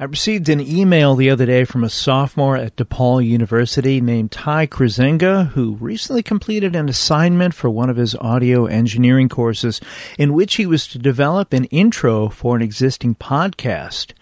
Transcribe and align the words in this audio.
I 0.00 0.04
received 0.04 0.48
an 0.48 0.60
email 0.60 1.16
the 1.16 1.28
other 1.28 1.44
day 1.44 1.64
from 1.64 1.82
a 1.82 1.90
sophomore 1.90 2.56
at 2.56 2.76
DePaul 2.76 3.26
University 3.26 4.00
named 4.00 4.30
Ty 4.30 4.68
Krasenga, 4.68 5.48
who 5.48 5.74
recently 5.80 6.22
completed 6.22 6.76
an 6.76 6.88
assignment 6.88 7.52
for 7.52 7.68
one 7.68 7.90
of 7.90 7.96
his 7.96 8.14
audio 8.20 8.66
engineering 8.66 9.28
courses 9.28 9.80
in 10.16 10.34
which 10.34 10.54
he 10.54 10.66
was 10.66 10.86
to 10.86 11.00
develop 11.00 11.52
an 11.52 11.64
intro 11.64 12.28
for 12.28 12.54
an 12.54 12.62
existing 12.62 13.16
podcast. 13.16 14.12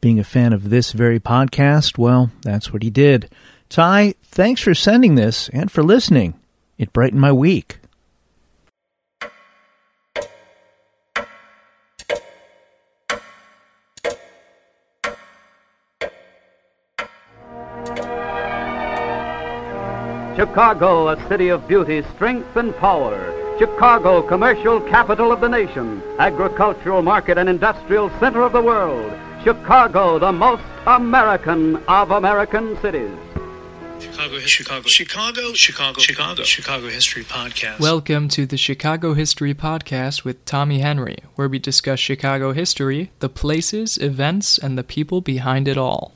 Being 0.00 0.18
a 0.18 0.24
fan 0.24 0.52
of 0.52 0.68
this 0.68 0.90
very 0.90 1.20
podcast, 1.20 1.96
well, 1.96 2.32
that's 2.42 2.72
what 2.72 2.82
he 2.82 2.90
did. 2.90 3.30
Ty, 3.68 4.14
thanks 4.24 4.60
for 4.60 4.74
sending 4.74 5.14
this 5.14 5.48
and 5.50 5.70
for 5.70 5.84
listening. 5.84 6.34
It 6.76 6.92
brightened 6.92 7.20
my 7.20 7.30
week. 7.30 7.79
Chicago, 20.40 21.08
a 21.08 21.28
city 21.28 21.50
of 21.50 21.68
beauty, 21.68 22.02
strength, 22.14 22.56
and 22.56 22.74
power. 22.78 23.20
Chicago, 23.58 24.22
commercial 24.22 24.80
capital 24.80 25.32
of 25.32 25.42
the 25.42 25.48
nation, 25.48 26.02
agricultural 26.18 27.02
market 27.02 27.36
and 27.36 27.46
industrial 27.46 28.08
center 28.18 28.40
of 28.40 28.52
the 28.52 28.62
world. 28.62 29.12
Chicago, 29.44 30.18
the 30.18 30.32
most 30.32 30.62
American 30.86 31.76
of 31.88 32.10
American 32.12 32.74
cities. 32.80 33.10
Chicago, 33.98 34.38
Chicago, 34.38 34.88
Chicago, 34.88 35.52
Chicago, 35.52 36.00
Chicago, 36.00 36.42
Chicago 36.42 36.88
History 36.88 37.24
Podcast. 37.24 37.78
Welcome 37.78 38.28
to 38.28 38.46
the 38.46 38.56
Chicago 38.56 39.12
History 39.12 39.52
Podcast 39.52 40.24
with 40.24 40.42
Tommy 40.46 40.78
Henry, 40.78 41.18
where 41.34 41.50
we 41.50 41.58
discuss 41.58 42.00
Chicago 42.00 42.54
history, 42.54 43.10
the 43.18 43.28
places, 43.28 43.98
events, 43.98 44.56
and 44.56 44.78
the 44.78 44.84
people 44.84 45.20
behind 45.20 45.68
it 45.68 45.76
all. 45.76 46.14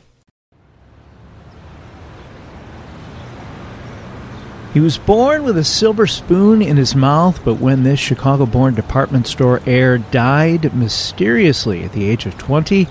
He 4.74 4.80
was 4.80 4.98
born 4.98 5.44
with 5.44 5.56
a 5.56 5.62
silver 5.62 6.04
spoon 6.04 6.60
in 6.60 6.76
his 6.76 6.96
mouth, 6.96 7.44
but 7.44 7.60
when 7.60 7.84
this 7.84 8.00
Chicago 8.00 8.44
born 8.44 8.74
department 8.74 9.28
store 9.28 9.60
heir 9.66 9.98
died 9.98 10.74
mysteriously 10.74 11.84
at 11.84 11.92
the 11.92 12.10
age 12.10 12.26
of 12.26 12.36
20, 12.36 12.88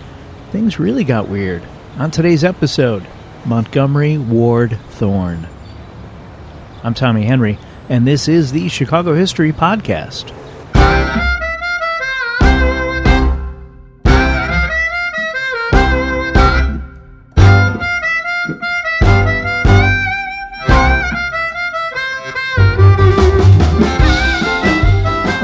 things 0.53 0.79
really 0.79 1.03
got 1.03 1.27
weird. 1.27 1.61
On 1.97 2.09
today's 2.09 2.45
episode, 2.45 3.05
Montgomery 3.43 4.17
Ward 4.17 4.79
Thorne. 4.91 5.49
I'm 6.85 6.93
Tommy 6.93 7.23
Henry, 7.23 7.59
and 7.89 8.07
this 8.07 8.29
is 8.29 8.53
the 8.53 8.69
Chicago 8.69 9.13
History 9.13 9.51
Podcast. 9.51 10.31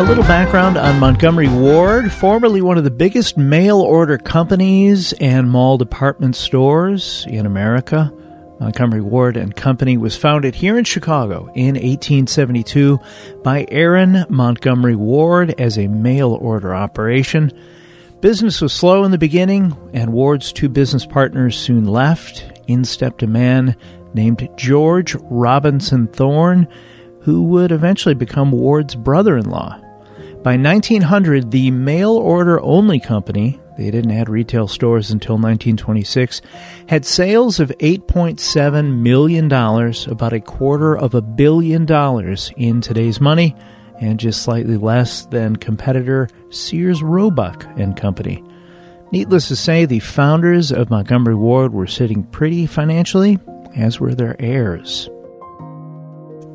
Little 0.09 0.23
background 0.23 0.75
on 0.75 0.99
Montgomery 0.99 1.47
Ward, 1.47 2.11
formerly 2.11 2.63
one 2.63 2.79
of 2.79 2.83
the 2.83 2.89
biggest 2.89 3.37
mail 3.37 3.79
order 3.79 4.17
companies 4.17 5.13
and 5.13 5.47
mall 5.47 5.77
department 5.77 6.35
stores 6.35 7.27
in 7.29 7.45
America. 7.45 8.11
Montgomery 8.59 9.01
Ward 9.01 9.37
and 9.37 9.55
Company 9.55 9.97
was 9.97 10.17
founded 10.17 10.55
here 10.55 10.79
in 10.79 10.83
Chicago 10.83 11.51
in 11.53 11.75
1872 11.75 12.99
by 13.43 13.67
Aaron 13.69 14.25
Montgomery 14.29 14.95
Ward 14.95 15.53
as 15.59 15.77
a 15.77 15.87
mail 15.87 16.31
order 16.41 16.73
operation. 16.73 17.51
Business 18.19 18.61
was 18.61 18.73
slow 18.73 19.03
in 19.03 19.11
the 19.11 19.19
beginning, 19.19 19.77
and 19.93 20.11
Ward's 20.11 20.51
two 20.51 20.69
business 20.69 21.05
partners 21.05 21.55
soon 21.55 21.85
left. 21.85 22.63
In 22.65 22.83
stepped 22.83 23.21
a 23.21 23.27
man 23.27 23.75
named 24.15 24.49
George 24.57 25.15
Robinson 25.29 26.07
Thorne, 26.07 26.67
who 27.21 27.43
would 27.43 27.71
eventually 27.71 28.15
become 28.15 28.49
Ward's 28.51 28.95
brother 28.95 29.37
in 29.37 29.47
law. 29.47 29.79
By 30.41 30.55
1900, 30.55 31.51
the 31.51 31.69
mail 31.69 32.11
order 32.11 32.61
only 32.61 33.01
company, 33.01 33.59
they 33.77 33.91
didn't 33.91 34.11
add 34.11 34.29
retail 34.29 34.69
stores 34.69 35.11
until 35.11 35.35
1926, 35.35 36.41
had 36.87 37.05
sales 37.05 37.59
of 37.59 37.73
$8.7 37.79 39.01
million, 39.01 39.51
about 39.51 40.31
a 40.31 40.39
quarter 40.39 40.97
of 40.97 41.13
a 41.13 41.21
billion 41.21 41.85
dollars 41.85 42.53
in 42.55 42.79
today's 42.79 43.19
money, 43.19 43.53
and 43.99 44.17
just 44.17 44.41
slightly 44.41 44.77
less 44.77 45.25
than 45.25 45.57
competitor 45.57 46.29
Sears 46.51 47.03
Roebuck 47.03 47.65
and 47.75 47.97
Company. 47.97 48.41
Needless 49.11 49.49
to 49.49 49.57
say, 49.57 49.83
the 49.83 49.99
founders 49.99 50.71
of 50.71 50.89
Montgomery 50.89 51.35
Ward 51.35 51.73
were 51.73 51.85
sitting 51.85 52.23
pretty 52.23 52.65
financially, 52.65 53.39
as 53.75 53.99
were 53.99 54.15
their 54.15 54.37
heirs. 54.39 55.09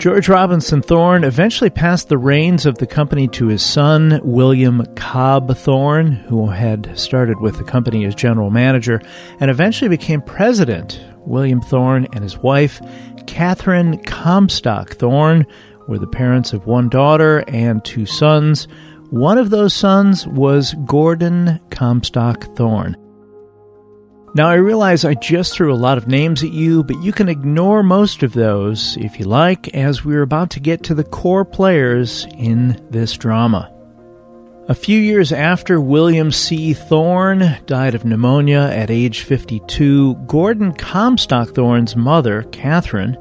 George 0.05 0.29
Robinson 0.29 0.83
Thorne 0.83 1.25
eventually 1.25 1.71
passed 1.71 2.11
the 2.11 2.19
reins 2.19 2.67
of 2.67 2.77
the 2.77 2.87
company 2.87 3.27
to 3.29 3.47
his 3.47 3.63
son, 3.63 4.21
William 4.23 4.85
Cobb 4.97 5.57
Thorne, 5.57 6.13
who 6.29 6.51
had 6.51 6.99
started 6.99 7.41
with 7.41 7.57
the 7.57 7.65
company 7.65 8.05
as 8.05 8.15
general 8.15 8.51
manager 8.51 9.01
and 9.41 9.51
eventually 9.51 9.89
became 9.89 10.21
president. 10.21 11.01
William 11.21 11.63
Thorne 11.63 12.07
and 12.13 12.23
his 12.23 12.37
wife, 12.37 12.83
Catherine 13.27 13.97
Comstock 14.03 14.91
Thorne, 14.97 15.47
were 15.89 15.99
the 15.99 16.07
parents 16.07 16.53
of 16.53 16.67
one 16.67 16.91
daughter 16.91 17.43
and 17.49 17.83
two 17.83 18.05
sons. 18.05 18.69
One 19.09 19.39
of 19.39 19.49
those 19.49 19.73
sons 19.73 20.27
was 20.27 20.75
Gordon 20.85 21.61
Comstock 21.71 22.55
Thorne. 22.57 22.95
Now, 24.37 24.49
I 24.49 24.55
realize 24.55 25.05
I 25.05 25.15
just 25.15 25.53
threw 25.53 25.73
a 25.73 25.77
lot 25.77 25.97
of 25.97 26.09
names 26.09 26.43
at 26.43 26.51
you, 26.51 26.83
but 26.83 27.01
you 27.01 27.13
can 27.13 27.29
ignore 27.29 27.85
most 27.85 28.25
of 28.25 28.33
those 28.33 28.97
if 28.97 29.21
you 29.21 29.27
like, 29.27 29.69
as 29.69 30.05
we're 30.05 30.23
about 30.23 30.51
to 30.51 30.61
get 30.61 30.83
to 30.85 30.95
the 30.95 31.05
core 31.05 31.45
players 31.45 32.27
in 32.37 32.85
this 32.91 33.13
drama. 33.13 33.71
A 34.67 34.75
few 34.75 34.99
years 34.99 35.31
after 35.31 35.81
William 35.81 36.33
C. 36.33 36.75
Thorne 36.75 37.59
died 37.67 37.95
of 37.95 38.05
pneumonia 38.05 38.71
at 38.73 38.91
age 38.91 39.21
52, 39.21 40.15
Gordon 40.27 40.73
Comstock 40.73 41.51
Thorne's 41.51 41.95
mother, 41.95 42.43
Catherine, 42.51 43.17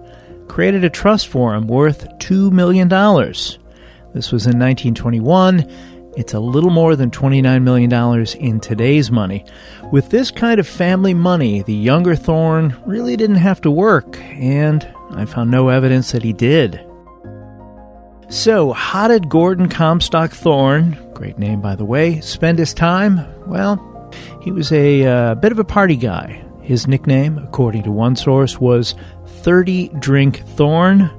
created 0.48 0.84
a 0.84 0.90
trust 0.90 1.28
for 1.28 1.54
him 1.54 1.68
worth 1.68 2.08
$2 2.18 2.52
million. 2.52 2.90
This 2.90 4.32
was 4.32 4.48
in 4.48 4.58
1921 4.58 5.70
it's 6.16 6.34
a 6.34 6.40
little 6.40 6.70
more 6.70 6.96
than 6.96 7.10
$29 7.10 7.64
million 7.64 8.26
in 8.40 8.60
today's 8.60 9.10
money. 9.10 9.46
With 9.92 10.10
this 10.10 10.32
kind 10.32 10.60
of 10.60 10.68
family 10.68 11.14
money, 11.14 11.62
the 11.62 11.74
younger 11.74 12.16
Thorne 12.16 12.76
really 12.86 13.18
didn't 13.18 13.38
have 13.38 13.62
to 13.62 13.72
work, 13.72 14.20
and 14.20 14.88
I 15.12 15.26
found 15.26 15.50
no 15.50 15.70
evidence 15.70 16.12
that 16.12 16.24
he 16.24 16.34
did. 16.34 16.86
So, 18.30 18.74
how 18.74 19.08
did 19.08 19.30
Gordon 19.30 19.70
Comstock 19.70 20.32
Thorne, 20.32 20.98
great 21.14 21.38
name 21.38 21.62
by 21.62 21.76
the 21.76 21.86
way, 21.86 22.20
spend 22.22 22.60
his 22.60 22.74
time? 22.74 23.20
Well, 23.48 24.12
he 24.42 24.52
was 24.52 24.72
a 24.72 25.06
uh, 25.06 25.36
bit 25.36 25.52
of 25.52 25.60
a 25.60 25.64
party 25.64 25.96
guy. 25.96 26.44
His 26.62 26.88
nickname, 26.88 27.38
according 27.38 27.84
to 27.84 27.92
one 27.92 28.16
source, 28.16 28.60
was 28.60 28.96
30 29.26 29.90
Drink 30.00 30.44
Thorne. 30.56 31.12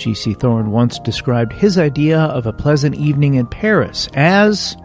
G.C. 0.00 0.34
Thorne 0.34 0.70
once 0.70 0.98
described 0.98 1.52
his 1.52 1.78
idea 1.78 2.18
of 2.18 2.46
a 2.46 2.52
pleasant 2.52 2.94
evening 2.96 3.34
in 3.34 3.46
Paris 3.46 4.08
as 4.14 4.76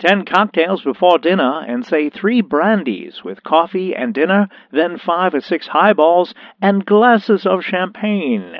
Ten 0.00 0.24
cocktails 0.24 0.82
before 0.82 1.18
dinner, 1.18 1.60
and 1.60 1.84
say 1.84 2.08
three 2.08 2.40
brandies 2.40 3.20
with 3.22 3.44
coffee 3.44 3.94
and 3.94 4.14
dinner, 4.14 4.48
then 4.72 4.98
five 4.98 5.34
or 5.34 5.42
six 5.42 5.66
highballs 5.66 6.32
and 6.62 6.86
glasses 6.86 7.44
of 7.44 7.62
champagne. 7.62 8.54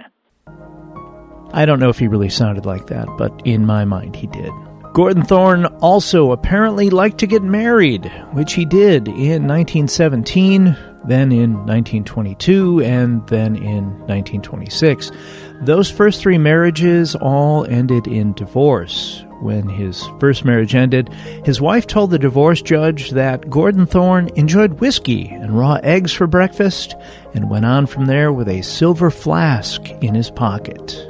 I 1.53 1.65
don't 1.65 1.81
know 1.81 1.89
if 1.89 1.99
he 1.99 2.09
really 2.09 2.29
sounded 2.29 2.67
like 2.67 2.89
that, 2.89 3.09
but 3.17 3.33
in 3.47 3.65
my 3.65 3.87
mind 3.87 4.17
he 4.17 4.27
did. 4.27 4.53
Gordon 4.93 5.25
Thorne 5.25 5.65
also 5.81 6.33
apparently 6.33 6.91
liked 6.91 7.19
to 7.19 7.27
get 7.27 7.43
married, 7.43 8.13
which 8.33 8.53
he 8.53 8.67
did 8.67 9.09
in 9.09 9.49
1917, 9.49 10.77
then 11.07 11.33
in 11.33 11.55
1922, 11.65 12.83
and 12.83 13.27
then 13.29 13.57
in 13.57 13.85
1926. 14.01 15.11
Those 15.63 15.91
first 15.91 16.23
three 16.23 16.39
marriages 16.39 17.15
all 17.15 17.67
ended 17.67 18.07
in 18.07 18.33
divorce. 18.33 19.23
When 19.41 19.69
his 19.69 20.03
first 20.19 20.43
marriage 20.43 20.75
ended, 20.75 21.11
his 21.45 21.61
wife 21.61 21.87
told 21.87 22.11
the 22.11 22.19
divorce 22.19 22.63
judge 22.63 23.11
that 23.11 23.51
Gordon 23.51 23.85
Thorne 23.85 24.31
enjoyed 24.37 24.81
whiskey 24.81 25.29
and 25.29 25.59
raw 25.59 25.75
eggs 25.83 26.15
for 26.15 26.27
breakfast 26.27 26.95
and 27.35 27.51
went 27.51 27.67
on 27.67 27.87
from 27.87 28.07
there 28.07 28.33
with 28.33 28.49
a 28.49 28.63
silver 28.63 29.11
flask 29.11 29.87
in 30.03 30.15
his 30.15 30.31
pocket. 30.31 31.07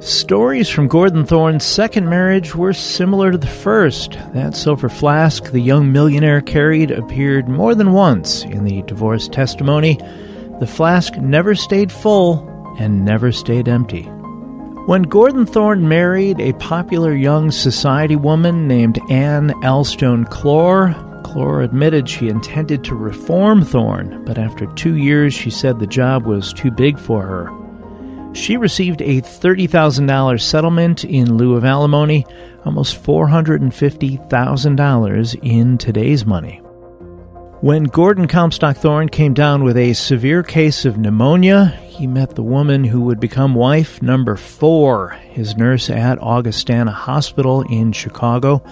Stories 0.00 0.68
from 0.68 0.86
Gordon 0.86 1.24
Thorne's 1.24 1.64
second 1.64 2.10
marriage 2.10 2.54
were 2.54 2.74
similar 2.74 3.32
to 3.32 3.38
the 3.38 3.46
first. 3.46 4.12
That 4.34 4.54
silver 4.54 4.90
flask 4.90 5.50
the 5.50 5.60
young 5.60 5.90
millionaire 5.92 6.42
carried 6.42 6.90
appeared 6.90 7.48
more 7.48 7.74
than 7.74 7.92
once 7.92 8.44
in 8.44 8.64
the 8.64 8.82
divorce 8.82 9.28
testimony. 9.28 9.98
The 10.60 10.66
flask 10.66 11.16
never 11.16 11.54
stayed 11.54 11.90
full 11.90 12.57
and 12.78 13.04
never 13.04 13.30
stayed 13.32 13.68
empty. 13.68 14.04
When 14.86 15.02
Gordon 15.02 15.44
Thorne 15.44 15.86
married 15.86 16.40
a 16.40 16.54
popular 16.54 17.14
young 17.14 17.50
society 17.50 18.16
woman 18.16 18.66
named 18.66 18.98
Anne 19.10 19.50
Elstone 19.62 20.26
Clore, 20.30 20.94
Clara 21.24 21.64
admitted 21.64 22.08
she 22.08 22.28
intended 22.28 22.82
to 22.84 22.94
reform 22.94 23.62
Thorne, 23.62 24.24
but 24.24 24.38
after 24.38 24.64
two 24.74 24.96
years 24.96 25.34
she 25.34 25.50
said 25.50 25.78
the 25.78 25.86
job 25.86 26.24
was 26.24 26.54
too 26.54 26.70
big 26.70 26.98
for 26.98 27.20
her. 27.22 27.52
She 28.34 28.56
received 28.56 29.02
a 29.02 29.20
$30,000 29.20 30.40
settlement 30.40 31.04
in 31.04 31.34
lieu 31.34 31.54
of 31.54 31.66
alimony, 31.66 32.24
almost 32.64 33.02
$450,000 33.02 35.38
in 35.42 35.76
today's 35.76 36.24
money. 36.24 36.62
When 37.60 37.84
Gordon 37.84 38.28
Comstock 38.28 38.76
Thorne 38.76 39.08
came 39.08 39.34
down 39.34 39.64
with 39.64 39.76
a 39.76 39.92
severe 39.92 40.44
case 40.44 40.84
of 40.84 40.96
pneumonia, 40.96 41.66
he 41.88 42.06
met 42.06 42.36
the 42.36 42.42
woman 42.44 42.84
who 42.84 43.00
would 43.00 43.18
become 43.18 43.56
wife 43.56 44.00
number 44.00 44.36
four, 44.36 45.10
his 45.30 45.56
nurse 45.56 45.90
at 45.90 46.22
Augustana 46.22 46.92
Hospital 46.92 47.62
in 47.62 47.90
Chicago. 47.90 48.62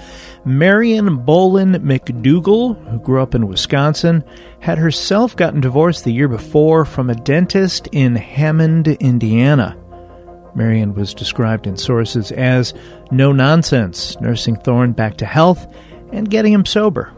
Marion 0.44 1.18
Bolin 1.24 1.74
McDougal, 1.78 2.76
who 2.88 3.00
grew 3.00 3.20
up 3.20 3.34
in 3.34 3.48
Wisconsin, 3.48 4.22
had 4.60 4.78
herself 4.78 5.34
gotten 5.34 5.60
divorced 5.60 6.04
the 6.04 6.12
year 6.12 6.28
before 6.28 6.84
from 6.84 7.10
a 7.10 7.16
dentist 7.16 7.88
in 7.90 8.14
Hammond, 8.14 8.86
Indiana. 8.86 9.76
Marion 10.54 10.94
was 10.94 11.12
described 11.12 11.66
in 11.66 11.76
sources 11.76 12.30
as 12.30 12.72
no 13.10 13.32
nonsense, 13.32 14.16
nursing 14.20 14.54
Thorne 14.54 14.92
back 14.92 15.16
to 15.16 15.26
health 15.26 15.66
and 16.12 16.30
getting 16.30 16.52
him 16.52 16.64
sober. 16.64 17.15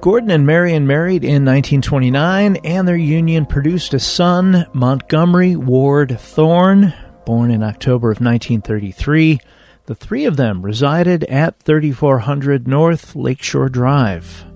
Gordon 0.00 0.30
and 0.30 0.46
Marion 0.46 0.86
married 0.86 1.24
in 1.24 1.44
1929, 1.44 2.56
and 2.64 2.88
their 2.88 2.96
union 2.96 3.44
produced 3.44 3.92
a 3.92 4.00
son, 4.00 4.64
Montgomery 4.72 5.56
Ward 5.56 6.18
Thorne, 6.18 6.94
born 7.26 7.50
in 7.50 7.62
October 7.62 8.10
of 8.10 8.16
1933. 8.16 9.40
The 9.84 9.94
three 9.94 10.24
of 10.24 10.38
them 10.38 10.62
resided 10.62 11.24
at 11.24 11.58
3400 11.58 12.66
North 12.66 13.14
Lakeshore 13.14 13.68
Drive. 13.68 14.46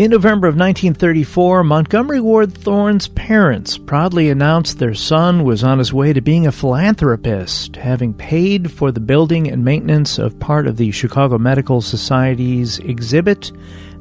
In 0.00 0.12
November 0.12 0.46
of 0.46 0.54
1934, 0.54 1.62
Montgomery 1.62 2.20
Ward 2.20 2.56
Thorne's 2.56 3.06
parents 3.08 3.76
proudly 3.76 4.30
announced 4.30 4.78
their 4.78 4.94
son 4.94 5.44
was 5.44 5.62
on 5.62 5.78
his 5.78 5.92
way 5.92 6.14
to 6.14 6.22
being 6.22 6.46
a 6.46 6.52
philanthropist, 6.52 7.76
having 7.76 8.14
paid 8.14 8.72
for 8.72 8.92
the 8.92 8.98
building 8.98 9.50
and 9.50 9.62
maintenance 9.62 10.16
of 10.16 10.40
part 10.40 10.66
of 10.66 10.78
the 10.78 10.90
Chicago 10.90 11.36
Medical 11.36 11.82
Society's 11.82 12.78
exhibit 12.78 13.52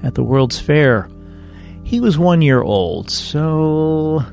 at 0.01 0.15
the 0.15 0.23
World's 0.23 0.57
Fair. 0.57 1.09
He 1.83 1.99
was 1.99 2.17
one 2.17 2.41
year 2.41 2.61
old, 2.61 3.09
so. 3.09 4.23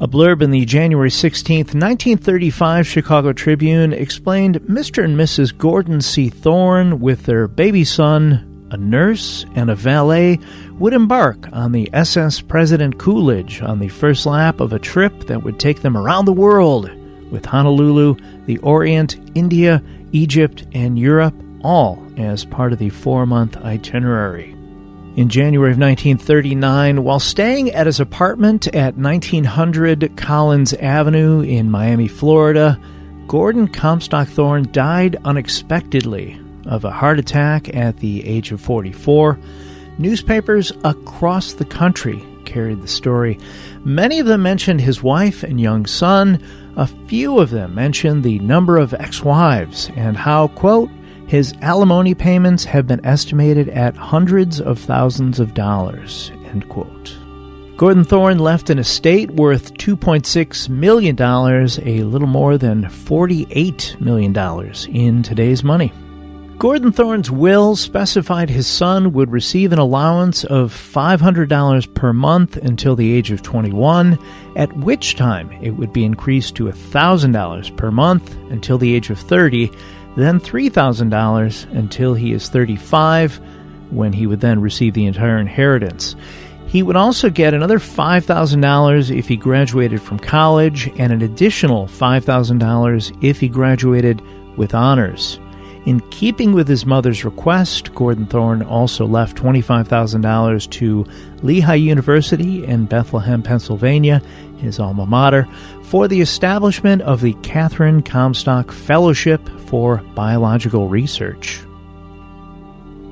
A 0.00 0.06
blurb 0.06 0.42
in 0.42 0.50
the 0.50 0.66
January 0.66 1.10
16, 1.10 1.58
1935 1.58 2.86
Chicago 2.86 3.32
Tribune 3.32 3.94
explained 3.94 4.60
Mr. 4.60 5.02
and 5.04 5.16
Mrs. 5.16 5.56
Gordon 5.56 6.02
C. 6.02 6.28
Thorne, 6.28 7.00
with 7.00 7.22
their 7.22 7.48
baby 7.48 7.84
son, 7.84 8.47
a 8.70 8.76
nurse, 8.76 9.44
and 9.54 9.70
a 9.70 9.74
valet 9.74 10.38
would 10.78 10.92
embark 10.92 11.48
on 11.52 11.72
the 11.72 11.88
SS 11.92 12.40
President 12.40 12.98
Coolidge 12.98 13.62
on 13.62 13.78
the 13.78 13.88
first 13.88 14.26
lap 14.26 14.60
of 14.60 14.72
a 14.72 14.78
trip 14.78 15.26
that 15.26 15.42
would 15.42 15.58
take 15.58 15.82
them 15.82 15.96
around 15.96 16.24
the 16.24 16.32
world, 16.32 16.90
with 17.30 17.44
Honolulu, 17.44 18.16
the 18.46 18.58
Orient, 18.58 19.16
India, 19.34 19.82
Egypt, 20.12 20.66
and 20.72 20.98
Europe 20.98 21.34
all 21.62 22.02
as 22.16 22.44
part 22.44 22.72
of 22.72 22.78
the 22.78 22.90
four 22.90 23.26
month 23.26 23.56
itinerary. 23.58 24.54
In 25.16 25.28
January 25.28 25.72
of 25.72 25.78
1939, 25.78 27.02
while 27.02 27.18
staying 27.18 27.70
at 27.72 27.86
his 27.86 27.98
apartment 27.98 28.68
at 28.68 28.96
1900 28.96 30.16
Collins 30.16 30.74
Avenue 30.74 31.40
in 31.40 31.70
Miami, 31.70 32.06
Florida, 32.06 32.78
Gordon 33.26 33.66
Comstock 33.66 34.28
Thorne 34.28 34.70
died 34.70 35.16
unexpectedly 35.24 36.40
of 36.68 36.84
a 36.84 36.90
heart 36.90 37.18
attack 37.18 37.74
at 37.74 37.96
the 37.96 38.24
age 38.26 38.52
of 38.52 38.60
44. 38.60 39.38
Newspapers 39.98 40.70
across 40.84 41.54
the 41.54 41.64
country 41.64 42.24
carried 42.44 42.82
the 42.82 42.88
story. 42.88 43.38
Many 43.84 44.20
of 44.20 44.26
them 44.26 44.42
mentioned 44.42 44.80
his 44.80 45.02
wife 45.02 45.42
and 45.42 45.60
young 45.60 45.86
son. 45.86 46.42
A 46.76 46.86
few 46.86 47.40
of 47.40 47.50
them 47.50 47.74
mentioned 47.74 48.22
the 48.22 48.38
number 48.38 48.78
of 48.78 48.94
ex 48.94 49.22
wives 49.22 49.90
and 49.96 50.16
how, 50.16 50.48
quote, 50.48 50.90
his 51.26 51.52
alimony 51.60 52.14
payments 52.14 52.64
have 52.64 52.86
been 52.86 53.04
estimated 53.04 53.68
at 53.68 53.96
hundreds 53.96 54.60
of 54.60 54.78
thousands 54.78 55.40
of 55.40 55.52
dollars, 55.52 56.32
end 56.46 56.68
quote. 56.68 57.18
Gordon 57.76 58.02
Thorne 58.02 58.38
left 58.38 58.70
an 58.70 58.78
estate 58.78 59.30
worth 59.32 59.74
$2.6 59.74 60.68
million, 60.68 61.20
a 61.20 62.02
little 62.02 62.26
more 62.26 62.58
than 62.58 62.84
$48 62.84 64.00
million 64.00 64.36
in 64.92 65.22
today's 65.22 65.62
money. 65.62 65.92
Gordon 66.58 66.90
Thorne's 66.90 67.30
will 67.30 67.76
specified 67.76 68.50
his 68.50 68.66
son 68.66 69.12
would 69.12 69.30
receive 69.30 69.72
an 69.72 69.78
allowance 69.78 70.42
of 70.42 70.74
$500 70.74 71.94
per 71.94 72.12
month 72.12 72.56
until 72.56 72.96
the 72.96 73.12
age 73.12 73.30
of 73.30 73.42
21, 73.42 74.18
at 74.56 74.76
which 74.78 75.14
time 75.14 75.52
it 75.62 75.70
would 75.70 75.92
be 75.92 76.04
increased 76.04 76.56
to 76.56 76.64
$1,000 76.64 77.76
per 77.76 77.92
month 77.92 78.34
until 78.50 78.76
the 78.76 78.92
age 78.92 79.08
of 79.08 79.20
30, 79.20 79.70
then 80.16 80.40
$3,000 80.40 81.76
until 81.76 82.14
he 82.14 82.32
is 82.32 82.48
35, 82.48 83.40
when 83.90 84.12
he 84.12 84.26
would 84.26 84.40
then 84.40 84.60
receive 84.60 84.94
the 84.94 85.06
entire 85.06 85.38
inheritance. 85.38 86.16
He 86.66 86.82
would 86.82 86.96
also 86.96 87.30
get 87.30 87.54
another 87.54 87.78
$5,000 87.78 89.16
if 89.16 89.28
he 89.28 89.36
graduated 89.36 90.02
from 90.02 90.18
college 90.18 90.88
and 90.98 91.12
an 91.12 91.22
additional 91.22 91.86
$5,000 91.86 93.18
if 93.22 93.38
he 93.38 93.48
graduated 93.48 94.20
with 94.56 94.74
honors. 94.74 95.38
In 95.86 96.00
keeping 96.10 96.52
with 96.52 96.68
his 96.68 96.84
mother's 96.84 97.24
request, 97.24 97.94
Gordon 97.94 98.26
Thorne 98.26 98.62
also 98.62 99.06
left 99.06 99.36
$25,000 99.36 100.70
to 100.70 101.06
Lehigh 101.42 101.74
University 101.74 102.64
in 102.64 102.86
Bethlehem, 102.86 103.42
Pennsylvania, 103.42 104.20
his 104.58 104.78
alma 104.78 105.06
mater, 105.06 105.48
for 105.84 106.08
the 106.08 106.20
establishment 106.20 107.00
of 107.02 107.20
the 107.20 107.32
Catherine 107.42 108.02
Comstock 108.02 108.72
Fellowship 108.72 109.48
for 109.66 109.98
Biological 110.14 110.88
Research. 110.88 111.60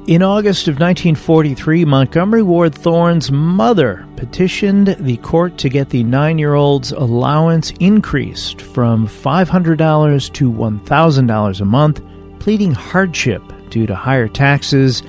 In 0.07 0.23
August 0.23 0.69
of 0.69 0.75
1943, 0.75 1.85
Montgomery 1.85 2.43
Ward 2.43 2.75
Thorne's 2.75 3.33
mother 3.33 4.07
petitioned 4.17 4.97
the 5.01 5.17
court 5.17 5.59
to 5.59 5.69
get 5.69 5.89
the 5.89 6.05
nine 6.05 6.39
year 6.39 6.55
old's 6.55 6.93
allowance 6.93 7.73
increased 7.81 8.61
from 8.61 9.09
$500 9.09 10.33
to 10.35 10.53
$1,000 10.53 11.61
a 11.61 11.65
month 11.65 12.03
pleading 12.47 12.71
hardship 12.71 13.43
due 13.71 13.87
to 13.87 13.95
higher 13.97 14.29
taxes 14.29 15.03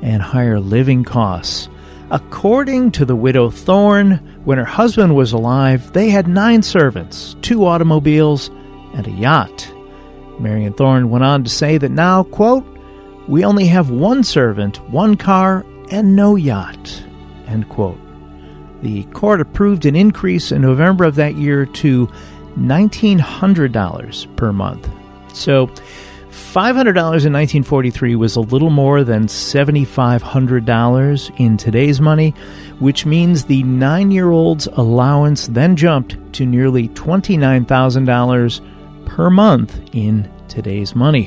and 0.00 0.22
higher 0.22 0.60
living 0.60 1.02
costs. 1.02 1.68
According 2.12 2.92
to 2.92 3.04
the 3.04 3.16
widow 3.16 3.50
Thorne, 3.50 4.12
when 4.44 4.58
her 4.58 4.64
husband 4.64 5.16
was 5.16 5.32
alive, 5.32 5.92
they 5.92 6.08
had 6.08 6.28
nine 6.28 6.62
servants, 6.62 7.34
two 7.42 7.66
automobiles, 7.66 8.48
and 8.94 9.08
a 9.08 9.10
yacht. 9.10 9.68
Marion 10.38 10.72
Thorne 10.72 11.10
went 11.10 11.24
on 11.24 11.42
to 11.42 11.50
say 11.50 11.78
that 11.78 11.90
now, 11.90 12.22
quote, 12.22 12.64
we 13.26 13.44
only 13.44 13.66
have 13.66 13.90
one 13.90 14.22
servant, 14.22 14.76
one 14.88 15.16
car, 15.16 15.66
and 15.90 16.14
no 16.14 16.36
yacht, 16.36 17.02
end 17.48 17.68
quote. 17.70 17.98
The 18.82 19.02
court 19.06 19.40
approved 19.40 19.84
an 19.84 19.96
increase 19.96 20.52
in 20.52 20.62
November 20.62 21.02
of 21.02 21.16
that 21.16 21.34
year 21.34 21.66
to 21.66 22.06
$1,900 22.56 24.36
per 24.36 24.52
month. 24.52 24.88
So, 25.32 25.68
$500 26.54 26.86
in 26.86 27.32
1943 27.32 28.14
was 28.14 28.36
a 28.36 28.40
little 28.40 28.70
more 28.70 29.02
than 29.02 29.26
$7,500 29.26 31.40
in 31.40 31.56
today's 31.56 32.00
money, 32.00 32.30
which 32.78 33.04
means 33.04 33.44
the 33.44 33.64
nine 33.64 34.12
year 34.12 34.30
old's 34.30 34.68
allowance 34.68 35.48
then 35.48 35.74
jumped 35.74 36.16
to 36.34 36.46
nearly 36.46 36.86
$29,000 36.90 38.60
per 39.04 39.30
month 39.30 39.80
in 39.92 40.30
today's 40.46 40.94
money. 40.94 41.24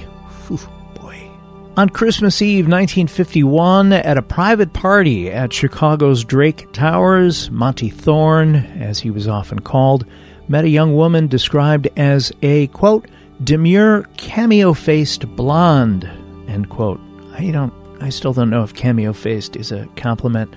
Whew, 0.48 0.60
boy. 0.96 1.30
On 1.76 1.90
Christmas 1.90 2.42
Eve 2.42 2.70
1951, 2.70 3.92
at 3.92 4.18
a 4.18 4.22
private 4.22 4.72
party 4.72 5.30
at 5.30 5.52
Chicago's 5.52 6.24
Drake 6.24 6.72
Towers, 6.72 7.52
Monty 7.52 7.90
Thorne, 7.90 8.56
as 8.56 9.00
he 9.00 9.12
was 9.12 9.28
often 9.28 9.60
called, 9.60 10.06
met 10.48 10.64
a 10.64 10.70
young 10.70 10.96
woman 10.96 11.28
described 11.28 11.90
as 11.98 12.32
a, 12.42 12.68
quote, 12.68 13.10
demure 13.44 14.03
cameo 14.17 14.74
faced 14.74 15.27
blonde 15.36 16.10
end 16.48 16.70
quote. 16.70 17.00
I 17.34 17.51
don't 17.51 17.74
i 18.00 18.10
still 18.10 18.34
don't 18.34 18.50
know 18.50 18.63
if 18.63 18.74
cameo 18.74 19.13
faced 19.13 19.56
is 19.56 19.72
a 19.72 19.88
compliment. 19.96 20.56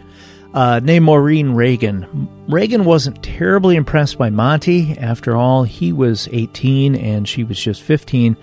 Uh, 0.53 0.81
named 0.83 1.05
maureen 1.05 1.53
reagan. 1.53 2.29
Reagan 2.49 2.85
wasn't 2.85 3.23
terribly 3.23 3.77
impressed 3.77 4.19
by 4.19 4.31
monty. 4.31 4.99
After 4.99 5.37
all 5.37 5.63
he 5.63 5.93
was 5.93 6.29
18 6.33 6.97
and 6.97 7.29
she 7.29 7.45
was 7.45 7.61
just 7.61 7.83
15 7.83 8.37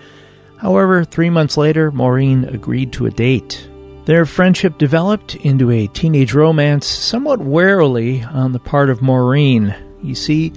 however 0.58 1.04
three 1.04 1.30
months 1.30 1.58
later 1.58 1.92
maureen 1.92 2.46
agreed 2.46 2.94
to 2.94 3.08
a 3.08 3.12
date. 3.12 3.70
Their 4.06 4.26
friendship 4.26 4.78
developed 4.78 5.36
into 5.36 5.70
a 5.70 5.88
teenage 5.88 6.34
romance 6.34 6.88
somewhat 6.88 7.40
warily 7.40 8.24
on 8.24 8.54
the 8.54 8.60
part 8.60 8.90
of 8.90 9.02
maureen. 9.02 9.76
You 10.02 10.16
see 10.16 10.54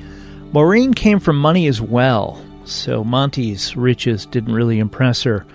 maureen 0.53 0.95
came 0.95 1.19
from 1.19 1.37
money 1.37 1.67
as 1.67 1.81
well 1.81 2.41
so 2.73 3.05
Monty's 3.05 3.77
riches 3.77 4.27
didn't 4.27 4.55
really 4.55 4.79
impress 4.79 5.23
her. 5.23 5.47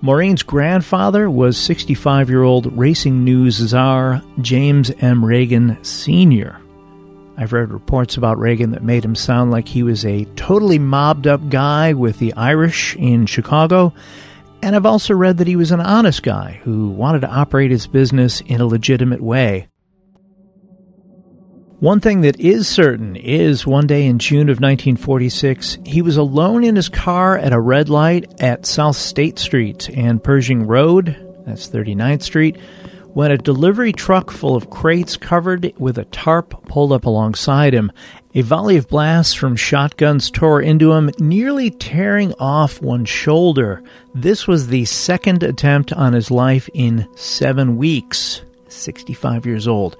Maureen's 0.00 0.42
grandfather 0.42 1.30
was 1.30 1.56
65 1.56 2.28
year 2.28 2.42
old 2.42 2.76
racing 2.76 3.24
news 3.24 3.54
czar 3.54 4.22
James 4.40 4.90
M. 5.00 5.24
Reagan 5.24 5.82
Sr. 5.82 6.60
I've 7.36 7.52
read 7.52 7.72
reports 7.72 8.16
about 8.16 8.38
Reagan 8.38 8.70
that 8.72 8.82
made 8.82 9.04
him 9.04 9.14
sound 9.14 9.50
like 9.50 9.66
he 9.66 9.82
was 9.82 10.04
a 10.04 10.24
totally 10.36 10.78
mobbed 10.78 11.26
up 11.26 11.48
guy 11.48 11.92
with 11.92 12.18
the 12.18 12.32
Irish 12.34 12.94
in 12.96 13.26
Chicago. 13.26 13.92
And 14.62 14.76
I've 14.76 14.86
also 14.86 15.14
read 15.14 15.38
that 15.38 15.46
he 15.46 15.56
was 15.56 15.72
an 15.72 15.80
honest 15.80 16.22
guy 16.22 16.60
who 16.62 16.88
wanted 16.90 17.20
to 17.22 17.30
operate 17.30 17.70
his 17.70 17.86
business 17.86 18.40
in 18.42 18.60
a 18.60 18.66
legitimate 18.66 19.20
way. 19.20 19.68
One 21.84 22.00
thing 22.00 22.22
that 22.22 22.40
is 22.40 22.66
certain 22.66 23.14
is 23.14 23.66
one 23.66 23.86
day 23.86 24.06
in 24.06 24.18
June 24.18 24.48
of 24.48 24.58
1946, 24.58 25.76
he 25.84 26.00
was 26.00 26.16
alone 26.16 26.64
in 26.64 26.76
his 26.76 26.88
car 26.88 27.36
at 27.36 27.52
a 27.52 27.60
red 27.60 27.90
light 27.90 28.40
at 28.40 28.64
South 28.64 28.96
State 28.96 29.38
Street 29.38 29.90
and 29.90 30.24
Pershing 30.24 30.66
Road, 30.66 31.14
that's 31.44 31.68
39th 31.68 32.22
Street, 32.22 32.56
when 33.12 33.30
a 33.30 33.36
delivery 33.36 33.92
truck 33.92 34.30
full 34.30 34.56
of 34.56 34.70
crates 34.70 35.18
covered 35.18 35.74
with 35.76 35.98
a 35.98 36.06
tarp 36.06 36.66
pulled 36.68 36.90
up 36.90 37.04
alongside 37.04 37.74
him. 37.74 37.92
A 38.34 38.40
volley 38.40 38.78
of 38.78 38.88
blasts 38.88 39.34
from 39.34 39.54
shotguns 39.54 40.30
tore 40.30 40.62
into 40.62 40.92
him, 40.92 41.10
nearly 41.18 41.70
tearing 41.70 42.32
off 42.38 42.80
one 42.80 43.04
shoulder. 43.04 43.82
This 44.14 44.48
was 44.48 44.68
the 44.68 44.86
second 44.86 45.42
attempt 45.42 45.92
on 45.92 46.14
his 46.14 46.30
life 46.30 46.70
in 46.72 47.06
seven 47.14 47.76
weeks. 47.76 48.40
65 48.74 49.46
years 49.46 49.66
old. 49.68 49.96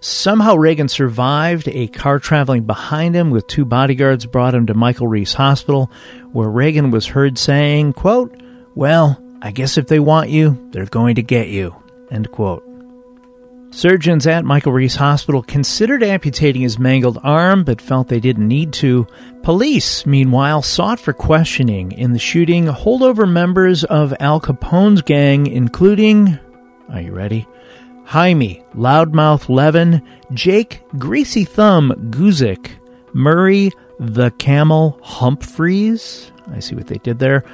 Somehow 0.00 0.56
Reagan 0.56 0.88
survived. 0.88 1.68
A 1.68 1.88
car 1.88 2.18
traveling 2.18 2.64
behind 2.64 3.14
him 3.14 3.30
with 3.30 3.46
two 3.46 3.64
bodyguards 3.64 4.26
brought 4.26 4.54
him 4.54 4.66
to 4.66 4.74
Michael 4.74 5.08
Reese 5.08 5.34
Hospital, 5.34 5.90
where 6.32 6.48
Reagan 6.48 6.90
was 6.90 7.06
heard 7.06 7.38
saying, 7.38 7.92
quote, 7.92 8.34
Well, 8.74 9.22
I 9.42 9.50
guess 9.50 9.76
if 9.76 9.88
they 9.88 10.00
want 10.00 10.30
you, 10.30 10.68
they're 10.72 10.86
going 10.86 11.16
to 11.16 11.22
get 11.22 11.48
you. 11.48 11.74
End 12.10 12.30
quote. 12.30 12.64
Surgeons 13.74 14.24
at 14.24 14.44
Michael 14.44 14.70
Reese 14.70 14.94
Hospital 14.94 15.42
considered 15.42 16.04
amputating 16.04 16.62
his 16.62 16.78
mangled 16.78 17.18
arm, 17.24 17.64
but 17.64 17.80
felt 17.80 18.06
they 18.06 18.20
didn't 18.20 18.46
need 18.46 18.72
to. 18.74 19.04
Police, 19.42 20.06
meanwhile, 20.06 20.62
sought 20.62 21.00
for 21.00 21.12
questioning 21.12 21.90
in 21.90 22.12
the 22.12 22.20
shooting 22.20 22.66
holdover 22.66 23.28
members 23.28 23.82
of 23.82 24.14
Al 24.20 24.38
Capone's 24.38 25.02
gang, 25.02 25.48
including, 25.48 26.38
are 26.88 27.00
you 27.00 27.12
ready? 27.12 27.48
Hymie, 28.06 28.62
Loudmouth 28.74 29.48
Levin, 29.48 30.02
Jake, 30.32 30.82
Greasy 30.98 31.44
Thumb 31.44 31.92
Guzik, 32.10 32.70
Murray, 33.12 33.70
the 33.98 34.30
Camel 34.32 34.98
Humphreys, 35.02 36.32
I 36.52 36.60
see 36.60 36.74
what 36.74 36.86
they 36.86 36.98
did 36.98 37.18
there, 37.18 37.44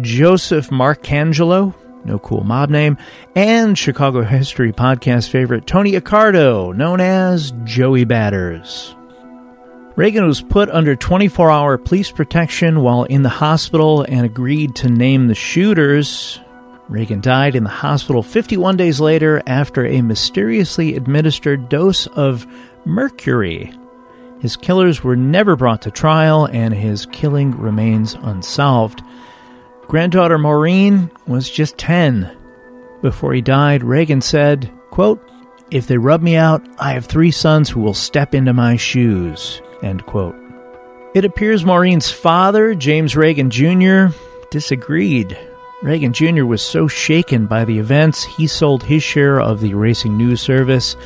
Joseph 0.00 0.70
Marcangelo, 0.70 1.74
no 2.04 2.18
cool 2.18 2.44
mob 2.44 2.70
name, 2.70 2.96
and 3.34 3.76
Chicago 3.76 4.22
History 4.22 4.72
Podcast 4.72 5.30
favorite 5.30 5.66
Tony 5.66 5.92
Accardo, 5.92 6.74
known 6.74 7.00
as 7.00 7.52
Joey 7.64 8.04
Batters. 8.04 8.94
Reagan 9.96 10.26
was 10.26 10.40
put 10.40 10.70
under 10.70 10.94
24 10.94 11.50
hour 11.50 11.76
police 11.76 12.12
protection 12.12 12.82
while 12.82 13.02
in 13.04 13.22
the 13.22 13.28
hospital 13.28 14.02
and 14.08 14.24
agreed 14.24 14.76
to 14.76 14.88
name 14.88 15.26
the 15.26 15.34
shooters. 15.34 16.40
Reagan 16.88 17.20
died 17.20 17.54
in 17.54 17.64
the 17.64 17.70
hospital 17.70 18.22
51 18.22 18.76
days 18.76 18.98
later 18.98 19.42
after 19.46 19.84
a 19.84 20.00
mysteriously 20.00 20.96
administered 20.96 21.68
dose 21.68 22.06
of 22.08 22.46
mercury. 22.86 23.72
His 24.40 24.56
killers 24.56 25.04
were 25.04 25.16
never 25.16 25.56
brought 25.56 25.82
to 25.82 25.90
trial, 25.90 26.46
and 26.46 26.72
his 26.72 27.06
killing 27.06 27.50
remains 27.58 28.14
unsolved. 28.14 29.02
Granddaughter 29.82 30.38
Maureen 30.38 31.10
was 31.26 31.50
just 31.50 31.76
10. 31.76 32.34
Before 33.02 33.32
he 33.34 33.40
died, 33.40 33.82
Reagan 33.82 34.20
said, 34.20 34.72
quote, 34.90 35.20
If 35.70 35.86
they 35.86 35.98
rub 35.98 36.22
me 36.22 36.36
out, 36.36 36.66
I 36.78 36.92
have 36.92 37.06
three 37.06 37.30
sons 37.30 37.68
who 37.68 37.80
will 37.80 37.94
step 37.94 38.34
into 38.34 38.52
my 38.52 38.76
shoes. 38.76 39.60
End 39.82 40.06
quote. 40.06 40.36
It 41.14 41.24
appears 41.24 41.64
Maureen's 41.64 42.10
father, 42.10 42.74
James 42.74 43.16
Reagan 43.16 43.50
Jr., 43.50 44.06
disagreed. 44.50 45.36
Reagan 45.80 46.12
Jr. 46.12 46.44
was 46.44 46.60
so 46.60 46.88
shaken 46.88 47.46
by 47.46 47.64
the 47.64 47.78
events, 47.78 48.24
he 48.24 48.48
sold 48.48 48.82
his 48.82 49.04
share 49.04 49.40
of 49.40 49.60
the 49.60 49.74
racing 49.74 50.16
news 50.16 50.40
service. 50.40 50.96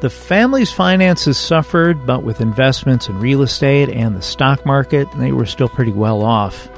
The 0.00 0.08
family's 0.08 0.72
finances 0.72 1.36
suffered, 1.36 2.06
but 2.06 2.22
with 2.22 2.40
investments 2.40 3.08
in 3.08 3.20
real 3.20 3.42
estate 3.42 3.90
and 3.90 4.16
the 4.16 4.22
stock 4.22 4.64
market, 4.64 5.06
they 5.16 5.32
were 5.32 5.44
still 5.44 5.68
pretty 5.68 5.92
well 5.92 6.22
off. 6.22 6.70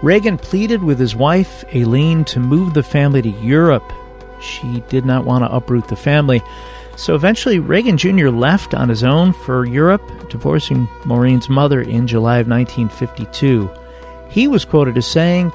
Reagan 0.00 0.38
pleaded 0.38 0.84
with 0.84 1.00
his 1.00 1.16
wife, 1.16 1.64
Aileen, 1.74 2.24
to 2.26 2.38
move 2.38 2.72
the 2.72 2.84
family 2.84 3.20
to 3.20 3.30
Europe. 3.30 3.92
She 4.40 4.80
did 4.88 5.04
not 5.04 5.24
want 5.24 5.42
to 5.42 5.52
uproot 5.52 5.88
the 5.88 5.96
family. 5.96 6.40
So 6.94 7.16
eventually, 7.16 7.58
Reagan 7.58 7.96
Jr. 7.96 8.28
left 8.28 8.74
on 8.74 8.88
his 8.88 9.02
own 9.02 9.32
for 9.32 9.66
Europe, 9.66 10.02
divorcing 10.30 10.88
Maureen's 11.04 11.48
mother 11.48 11.82
in 11.82 12.06
July 12.06 12.38
of 12.38 12.46
1952. 12.46 13.68
He 14.30 14.46
was 14.46 14.64
quoted 14.64 14.96
as 14.96 15.06
saying, 15.06 15.52